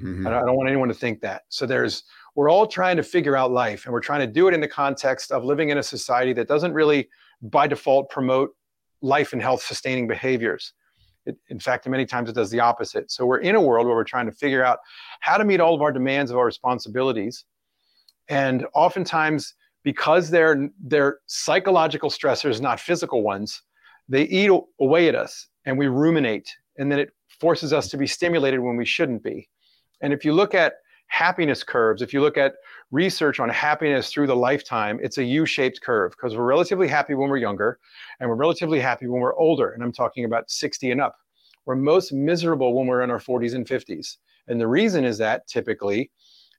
[0.00, 0.26] Mm-hmm.
[0.26, 1.42] I don't want anyone to think that.
[1.48, 2.02] So there's,
[2.34, 4.68] we're all trying to figure out life and we're trying to do it in the
[4.68, 7.08] context of living in a society that doesn't really
[7.42, 8.50] by default promote
[9.04, 10.72] life and health sustaining behaviors.
[11.26, 13.10] It, in fact, many times it does the opposite.
[13.10, 14.78] So we're in a world where we're trying to figure out
[15.20, 17.44] how to meet all of our demands of our responsibilities.
[18.28, 23.62] And oftentimes, because they're, they're psychological stressors, not physical ones,
[24.08, 24.50] they eat
[24.80, 26.50] away at us and we ruminate.
[26.78, 29.48] And then it forces us to be stimulated when we shouldn't be.
[30.00, 30.74] And if you look at
[31.14, 32.54] happiness curves, if you look at
[32.90, 37.14] research on happiness through the lifetime, it's a U shaped curve because we're relatively happy
[37.14, 37.78] when we're younger
[38.18, 39.70] and we're relatively happy when we're older.
[39.70, 41.14] And I'm talking about 60 and up.
[41.66, 44.16] We're most miserable when we're in our 40s and 50s.
[44.48, 46.10] And the reason is that typically,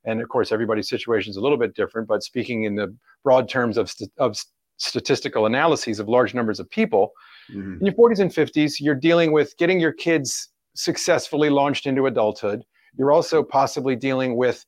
[0.06, 2.95] and of course, everybody's situation is a little bit different, but speaking in the
[3.26, 4.38] broad terms of, st- of
[4.78, 7.12] statistical analyses of large numbers of people,
[7.51, 7.74] mm-hmm.
[7.82, 12.64] in your 40s and 50s, you're dealing with getting your kids successfully launched into adulthood
[12.98, 14.66] you're also possibly dealing with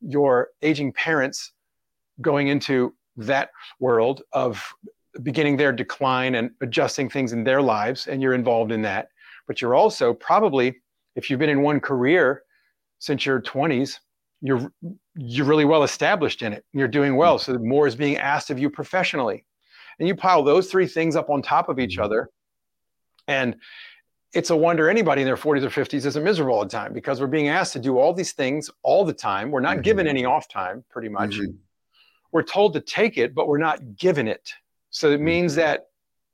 [0.00, 1.52] your aging parents
[2.20, 3.50] going into that
[3.80, 4.62] world of
[5.22, 9.08] beginning their decline and adjusting things in their lives, and you're involved in that.
[9.46, 10.76] But you're also probably,
[11.14, 12.42] if you've been in one career
[12.98, 13.98] since your 20s,
[14.42, 14.70] you're
[15.14, 16.64] you're really well established in it.
[16.72, 19.46] You're doing well, so more is being asked of you professionally,
[19.98, 22.04] and you pile those three things up on top of each mm-hmm.
[22.04, 22.30] other,
[23.26, 23.56] and
[24.36, 27.22] it's a wonder anybody in their 40s or 50s isn't miserable all the time because
[27.22, 29.50] we're being asked to do all these things all the time.
[29.50, 29.82] We're not mm-hmm.
[29.82, 31.36] given any off time, pretty much.
[31.36, 31.56] Mm-hmm.
[32.32, 34.52] We're told to take it, but we're not given it.
[34.90, 35.62] So it means mm-hmm.
[35.62, 35.86] that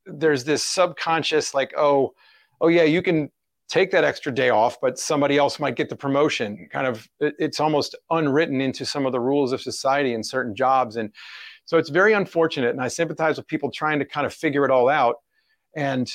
[0.05, 2.13] there's this subconscious, like, oh,
[2.61, 3.31] oh yeah, you can
[3.69, 6.69] take that extra day off, but somebody else might get the promotion.
[6.73, 10.97] Kind of, it's almost unwritten into some of the rules of society in certain jobs,
[10.97, 11.13] and
[11.67, 12.71] so it's very unfortunate.
[12.71, 15.19] And I sympathize with people trying to kind of figure it all out,
[15.77, 16.11] and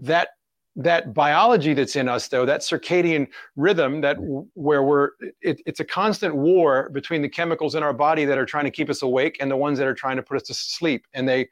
[0.00, 0.28] that
[0.76, 4.16] that biology that's in us though that circadian rhythm that
[4.54, 5.10] where we're
[5.40, 8.70] it, it's a constant war between the chemicals in our body that are trying to
[8.70, 11.06] keep us awake and the ones that are trying to put us to sleep.
[11.12, 11.48] And they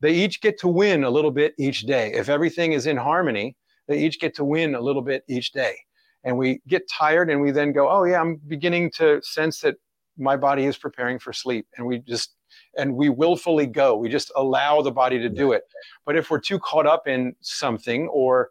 [0.00, 2.12] they each get to win a little bit each day.
[2.12, 3.56] If everything is in harmony
[3.88, 5.76] they each get to win a little bit each day.
[6.22, 9.74] And we get tired and we then go oh yeah i'm beginning to sense that
[10.16, 11.66] my body is preparing for sleep.
[11.76, 12.36] And we just
[12.76, 13.96] and we willfully go.
[13.96, 15.64] We just allow the body to do it.
[16.04, 18.50] But if we're too caught up in something or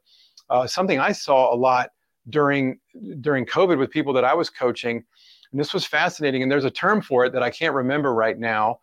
[0.50, 1.92] uh, something I saw a lot
[2.30, 2.80] during
[3.22, 5.04] during COVID with people that I was coaching,
[5.52, 6.44] and this was fascinating.
[6.44, 8.80] And there's a term for it that I can't remember right now,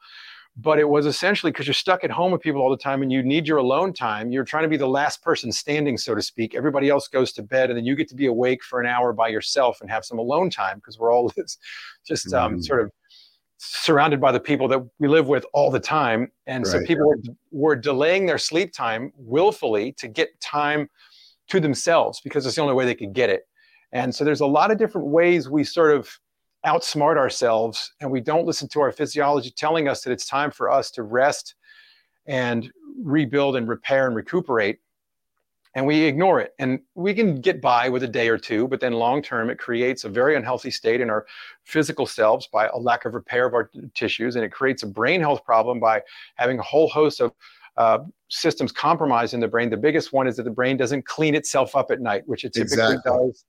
[0.57, 3.13] but it was essentially because you're stuck at home with people all the time and
[3.13, 4.33] you need your alone time.
[4.33, 6.55] You're trying to be the last person standing, so to speak.
[6.55, 9.13] Everybody else goes to bed, and then you get to be awake for an hour
[9.13, 11.33] by yourself and have some alone time because we're all
[12.07, 12.65] just um, mm.
[12.65, 12.91] sort of
[13.59, 16.31] surrounded by the people that we live with all the time.
[16.47, 16.73] And right.
[16.73, 17.17] so people were,
[17.51, 20.89] were delaying their sleep time willfully to get time
[21.49, 23.43] to themselves because it's the only way they could get it.
[23.93, 26.09] And so there's a lot of different ways we sort of
[26.67, 30.71] outsmart ourselves and we don't listen to our physiology telling us that it's time for
[30.71, 31.55] us to rest
[32.27, 32.71] and
[33.03, 34.79] rebuild and repair and recuperate
[35.79, 36.55] and we ignore it.
[36.59, 39.61] And we can get by with a day or two, but then long term, it
[39.61, 41.25] creates a very unhealthy state in our
[41.63, 44.35] physical selves by a lack of repair of our tissues.
[44.35, 46.03] And it creates a brain health problem by
[46.35, 47.33] having a whole host of
[47.77, 47.99] uh,
[48.29, 49.71] systems compromised in the brain.
[49.71, 52.55] The biggest one is that the brain doesn't clean itself up at night, which it
[52.55, 53.29] typically exactly.
[53.29, 53.45] does.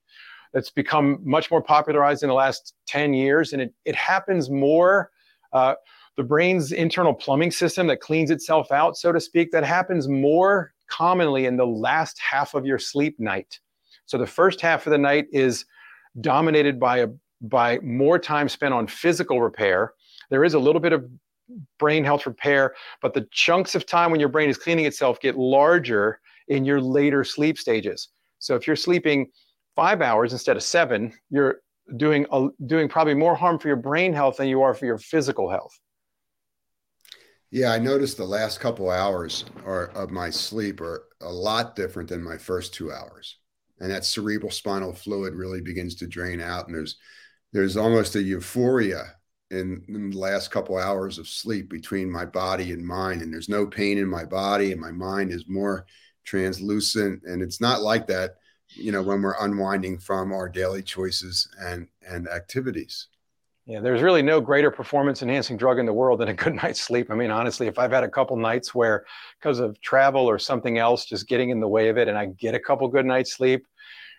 [0.54, 5.10] It's become much more popularized in the last 10 years, and it, it happens more.
[5.52, 5.74] Uh,
[6.16, 10.74] the brain's internal plumbing system that cleans itself out, so to speak, that happens more
[10.90, 13.60] commonly in the last half of your sleep night.
[14.06, 15.66] So the first half of the night is
[16.22, 17.08] dominated by a
[17.42, 19.94] by more time spent on physical repair.
[20.30, 21.10] There is a little bit of
[21.78, 25.38] brain health repair, but the chunks of time when your brain is cleaning itself get
[25.38, 26.20] larger
[26.50, 28.10] in your later sleep stages.
[28.40, 29.32] So if you're sleeping
[29.76, 31.62] five hours instead of seven, you're
[31.98, 34.98] doing a, doing probably more harm for your brain health than you are for your
[34.98, 35.80] physical health.
[37.52, 42.10] Yeah, I noticed the last couple hours are, of my sleep are a lot different
[42.10, 43.38] than my first two hours,
[43.80, 46.98] and that cerebral spinal fluid really begins to drain out, and there's
[47.52, 49.16] there's almost a euphoria
[49.50, 53.50] in, in, the last couple hours of sleep between my body and mind, and there's
[53.50, 55.88] no pain in my body, and my mind is more
[56.26, 58.36] translucent, and it's not like that,
[58.76, 63.08] you know, when we're unwinding from our daily choices and and activities.
[63.70, 66.82] Yeah, there's really no greater performance enhancing drug in the world than a good night's
[66.82, 67.12] sleep.
[67.12, 69.06] I mean, honestly, if I've had a couple nights where
[69.40, 72.26] because of travel or something else just getting in the way of it and I
[72.26, 73.68] get a couple good nights sleep,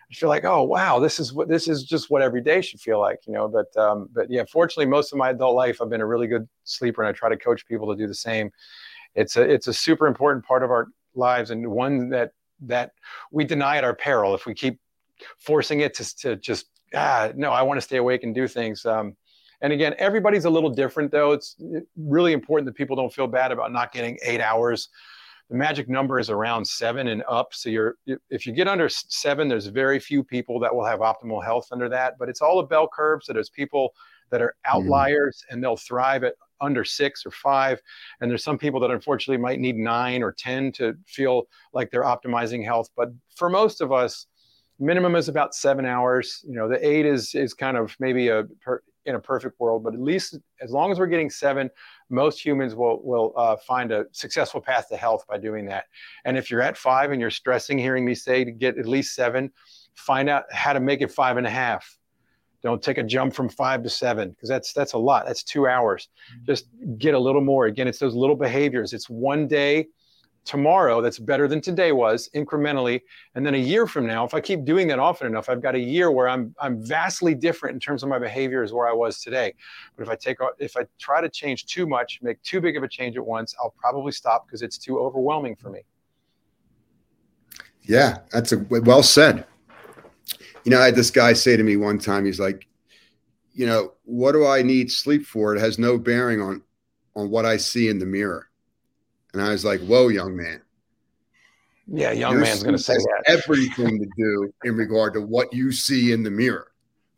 [0.09, 2.79] I feel like, oh wow, this is what this is just what every day should
[2.79, 3.49] feel like, you know.
[3.49, 6.47] But um, but yeah, fortunately, most of my adult life I've been a really good
[6.63, 8.51] sleeper and I try to coach people to do the same.
[9.15, 12.31] It's a it's a super important part of our lives and one that
[12.61, 12.91] that
[13.31, 14.79] we deny at our peril if we keep
[15.39, 18.85] forcing it to, to just ah no, I want to stay awake and do things.
[18.85, 19.15] Um,
[19.61, 21.31] and again, everybody's a little different, though.
[21.31, 21.55] It's
[21.95, 24.89] really important that people don't feel bad about not getting eight hours.
[25.49, 27.53] The magic number is around seven and up.
[27.53, 27.95] So you're
[28.29, 31.89] if you get under seven, there's very few people that will have optimal health under
[31.89, 32.17] that.
[32.17, 33.21] But it's all a bell curve.
[33.23, 33.93] So there's people
[34.31, 34.77] that are mm-hmm.
[34.77, 35.53] outliers mm.
[35.53, 37.81] and they'll thrive at under six or five.
[38.21, 42.03] And there's some people that unfortunately might need nine or 10 to feel like they're
[42.03, 42.89] optimizing health.
[42.95, 44.27] But for most of us,
[44.79, 46.43] minimum is about seven hours.
[46.47, 49.83] You know, the eight is is kind of maybe a per, in a perfect world,
[49.83, 51.69] but at least as long as we're getting seven,
[52.09, 55.85] most humans will will uh, find a successful path to health by doing that.
[56.25, 59.15] And if you're at five and you're stressing, hearing me say to get at least
[59.15, 59.51] seven,
[59.95, 61.97] find out how to make it five and a half.
[62.61, 65.25] Don't take a jump from five to seven because that's that's a lot.
[65.25, 66.09] That's two hours.
[66.33, 66.45] Mm-hmm.
[66.45, 66.65] Just
[66.97, 67.65] get a little more.
[67.65, 68.93] Again, it's those little behaviors.
[68.93, 69.87] It's one day
[70.43, 73.01] tomorrow that's better than today was incrementally
[73.35, 75.75] and then a year from now if i keep doing that often enough i've got
[75.75, 78.93] a year where i'm i'm vastly different in terms of my behavior behaviors where i
[78.93, 79.53] was today
[79.95, 82.83] but if i take if i try to change too much make too big of
[82.83, 85.81] a change at once i'll probably stop because it's too overwhelming for me
[87.83, 89.45] yeah that's a well said
[90.63, 92.67] you know i had this guy say to me one time he's like
[93.53, 95.55] you know, what do I need sleep for?
[95.55, 96.61] It has no bearing on
[97.15, 98.49] on what I see in the mirror.
[99.33, 100.61] And I was like, whoa, young man.
[101.87, 103.23] Yeah, young Your man's going to say that.
[103.27, 106.71] Everything to do in regard to what you see in the mirror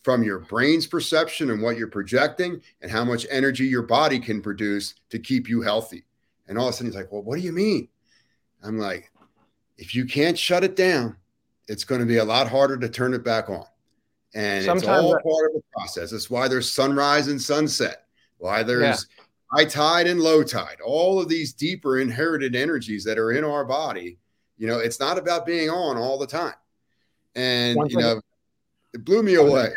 [0.03, 4.41] from your brain's perception and what you're projecting and how much energy your body can
[4.41, 6.03] produce to keep you healthy.
[6.47, 7.88] And all of a sudden he's like, well, what do you mean?
[8.64, 9.11] I'm like,
[9.78, 11.16] if you can't shut it down,
[11.68, 13.66] it's going to be a lot harder to turn it back on.
[14.36, 16.11] And Sometimes it's all part of the process.
[16.11, 18.07] That's why there's sunrise and sunset,
[18.38, 19.22] why there's yeah.
[19.55, 23.65] High tide and low tide, all of these deeper inherited energies that are in our
[23.65, 24.17] body.
[24.57, 26.53] You know, it's not about being on all the time.
[27.35, 28.21] And, you know,
[28.93, 29.69] it blew me away.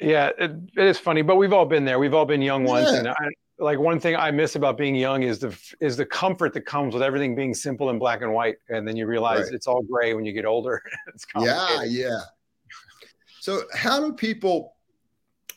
[0.00, 1.98] Yeah, it, it is funny, but we've all been there.
[1.98, 2.90] We've all been young once.
[2.90, 2.98] Yeah.
[2.98, 6.52] And I, like one thing I miss about being young is the is the comfort
[6.54, 9.52] that comes with everything being simple and black and white, and then you realize right.
[9.52, 10.82] it's all gray when you get older.
[11.40, 12.20] yeah, yeah.
[13.40, 14.74] So how do people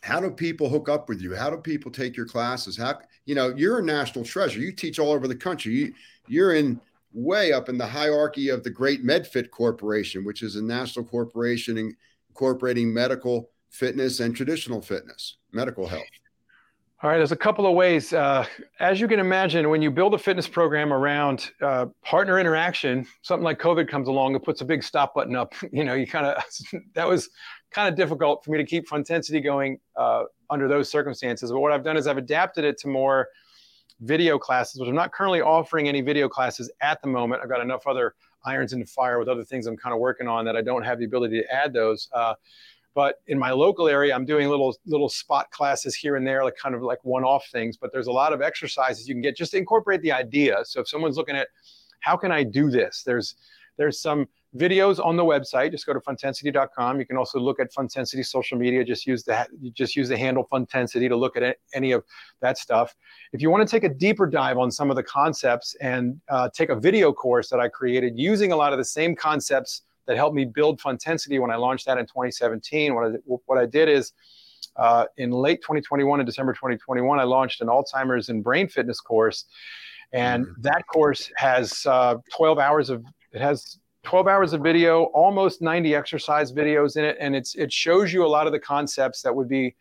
[0.01, 1.35] how do people hook up with you?
[1.35, 2.77] How do people take your classes?
[2.77, 4.59] How you know you're a national treasure.
[4.59, 5.73] You teach all over the country.
[5.73, 5.93] You,
[6.27, 6.81] you're in
[7.13, 11.93] way up in the hierarchy of the Great MedFit Corporation, which is a national corporation
[12.29, 16.03] incorporating medical fitness and traditional fitness, medical health.
[17.03, 18.11] All right, there's a couple of ways.
[18.11, 18.43] Uh,
[18.79, 23.43] as you can imagine, when you build a fitness program around uh, partner interaction, something
[23.43, 25.53] like COVID comes along, it puts a big stop button up.
[25.71, 26.43] You know, you kind of
[26.95, 27.29] that was
[27.69, 31.51] kind of difficult for me to keep Funtensity going uh, under those circumstances.
[31.51, 33.27] But what I've done is I've adapted it to more
[34.01, 37.43] video classes, which I'm not currently offering any video classes at the moment.
[37.43, 40.27] I've got enough other irons in the fire with other things I'm kind of working
[40.27, 42.09] on that I don't have the ability to add those.
[42.11, 42.33] Uh,
[42.97, 46.55] but in my local area, I'm doing little little spot classes here and there, like
[46.55, 47.77] kind of like one-off things.
[47.77, 50.61] But there's a lot of exercises you can get just to incorporate the idea.
[50.65, 51.47] So if someone's looking at
[51.99, 53.35] how can I do this, there's
[53.77, 54.25] there's some
[54.55, 55.69] videos on the website.
[55.69, 56.99] Just go to funtensity.com.
[56.99, 58.83] You can also look at Funtensity social media.
[58.83, 59.45] Just use the
[59.75, 62.03] just use the handle Funtensity to look at any of
[62.41, 62.95] that stuff.
[63.31, 66.49] If you want to take a deeper dive on some of the concepts and uh,
[66.51, 70.15] take a video course that I created using a lot of the same concepts that
[70.15, 72.95] helped me build Funtensity when I launched that in 2017.
[72.95, 73.09] What I,
[73.45, 74.13] what I did is
[74.77, 79.45] uh, in late 2021 and December 2021, I launched an Alzheimer's and brain fitness course.
[80.13, 80.61] And mm-hmm.
[80.61, 83.03] that course has uh, 12 hours of,
[83.33, 87.17] it has 12 hours of video, almost 90 exercise videos in it.
[87.19, 89.75] And it's, it shows you a lot of the concepts that would be,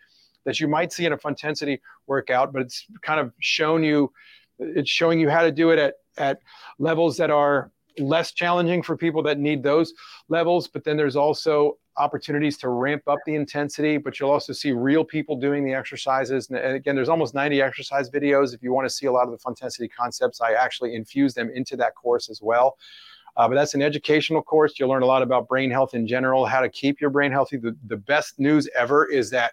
[0.44, 4.12] that you might see in a Funtensity workout, but it's kind of shown you,
[4.58, 6.40] it's showing you how to do it at, at
[6.78, 9.92] levels that are less challenging for people that need those
[10.28, 10.68] levels.
[10.68, 15.04] But then there's also opportunities to ramp up the intensity, but you'll also see real
[15.04, 16.50] people doing the exercises.
[16.50, 18.54] And again, there's almost 90 exercise videos.
[18.54, 21.50] If you want to see a lot of the Funtensity concepts, I actually infuse them
[21.54, 22.76] into that course as well.
[23.36, 24.78] Uh, but that's an educational course.
[24.78, 27.58] You'll learn a lot about brain health in general, how to keep your brain healthy.
[27.58, 29.52] The, the best news ever is that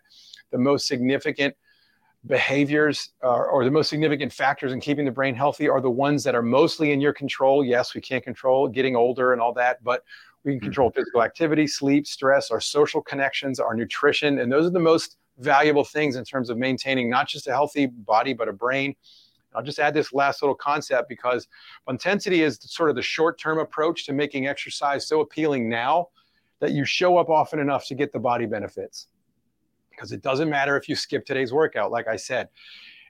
[0.51, 1.55] the most significant
[2.25, 6.23] behaviors uh, or the most significant factors in keeping the brain healthy are the ones
[6.23, 7.65] that are mostly in your control.
[7.65, 10.03] Yes, we can't control getting older and all that, but
[10.43, 10.65] we can mm-hmm.
[10.67, 14.39] control physical activity, sleep, stress, our social connections, our nutrition.
[14.39, 17.87] And those are the most valuable things in terms of maintaining not just a healthy
[17.87, 18.95] body, but a brain.
[19.55, 21.47] I'll just add this last little concept because
[21.87, 26.07] Funtensity is sort of the short term approach to making exercise so appealing now
[26.59, 29.07] that you show up often enough to get the body benefits
[29.95, 31.91] because it doesn't matter if you skip today's workout.
[31.91, 32.49] Like I said,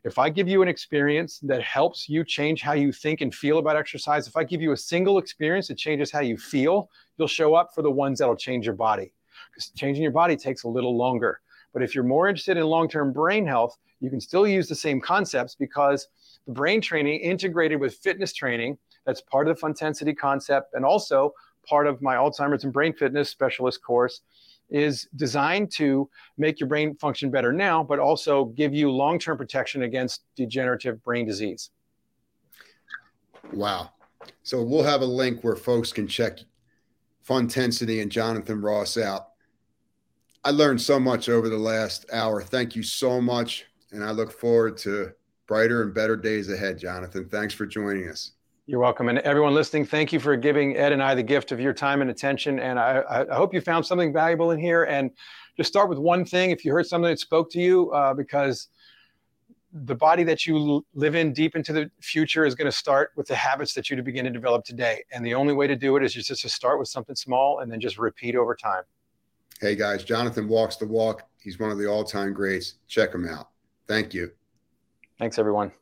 [0.04, 3.58] if I give you an experience that helps you change how you think and feel
[3.58, 7.28] about exercise, if I give you a single experience that changes how you feel, you'll
[7.28, 9.14] show up for the ones that'll change your body.
[9.50, 11.40] Because changing your body takes a little longer.
[11.74, 14.76] But if you're more interested in long term brain health, you can still use the
[14.76, 16.08] same concepts because
[16.46, 21.34] the brain training integrated with fitness training, that's part of the Funtensity concept and also
[21.68, 24.22] part of my Alzheimer's and brain fitness specialist course
[24.70, 29.38] is designed to make your brain function better now, but also give you long term
[29.38, 31.70] protection against degenerative brain disease.
[33.51, 33.91] Wow.
[34.43, 36.39] So we'll have a link where folks can check
[37.28, 39.30] Funtensity and Jonathan Ross out.
[40.43, 42.41] I learned so much over the last hour.
[42.41, 43.66] Thank you so much.
[43.91, 45.11] And I look forward to
[45.47, 47.30] brighter and better days ahead, Jonathan.
[47.30, 48.32] Thanks for joining us.
[48.66, 49.09] You're welcome.
[49.09, 51.99] And everyone listening, thank you for giving Ed and I the gift of your time
[51.99, 52.59] and attention.
[52.59, 54.86] And I, I hope you found something valuable in here.
[54.86, 55.11] And
[55.57, 56.51] just start with one thing.
[56.51, 58.70] If you heard something that spoke to you, uh, because
[59.74, 63.28] the body that you live in deep into the future is going to start with
[63.28, 65.03] the habits that you begin to develop today.
[65.11, 67.70] And the only way to do it is just to start with something small and
[67.70, 68.84] then just repeat over time.
[69.59, 71.28] Hey guys, Jonathan walks the walk.
[71.38, 72.76] He's one of the all time greats.
[72.88, 73.49] Check him out.
[73.88, 74.32] Thank you.
[75.20, 75.74] Thanks, everyone.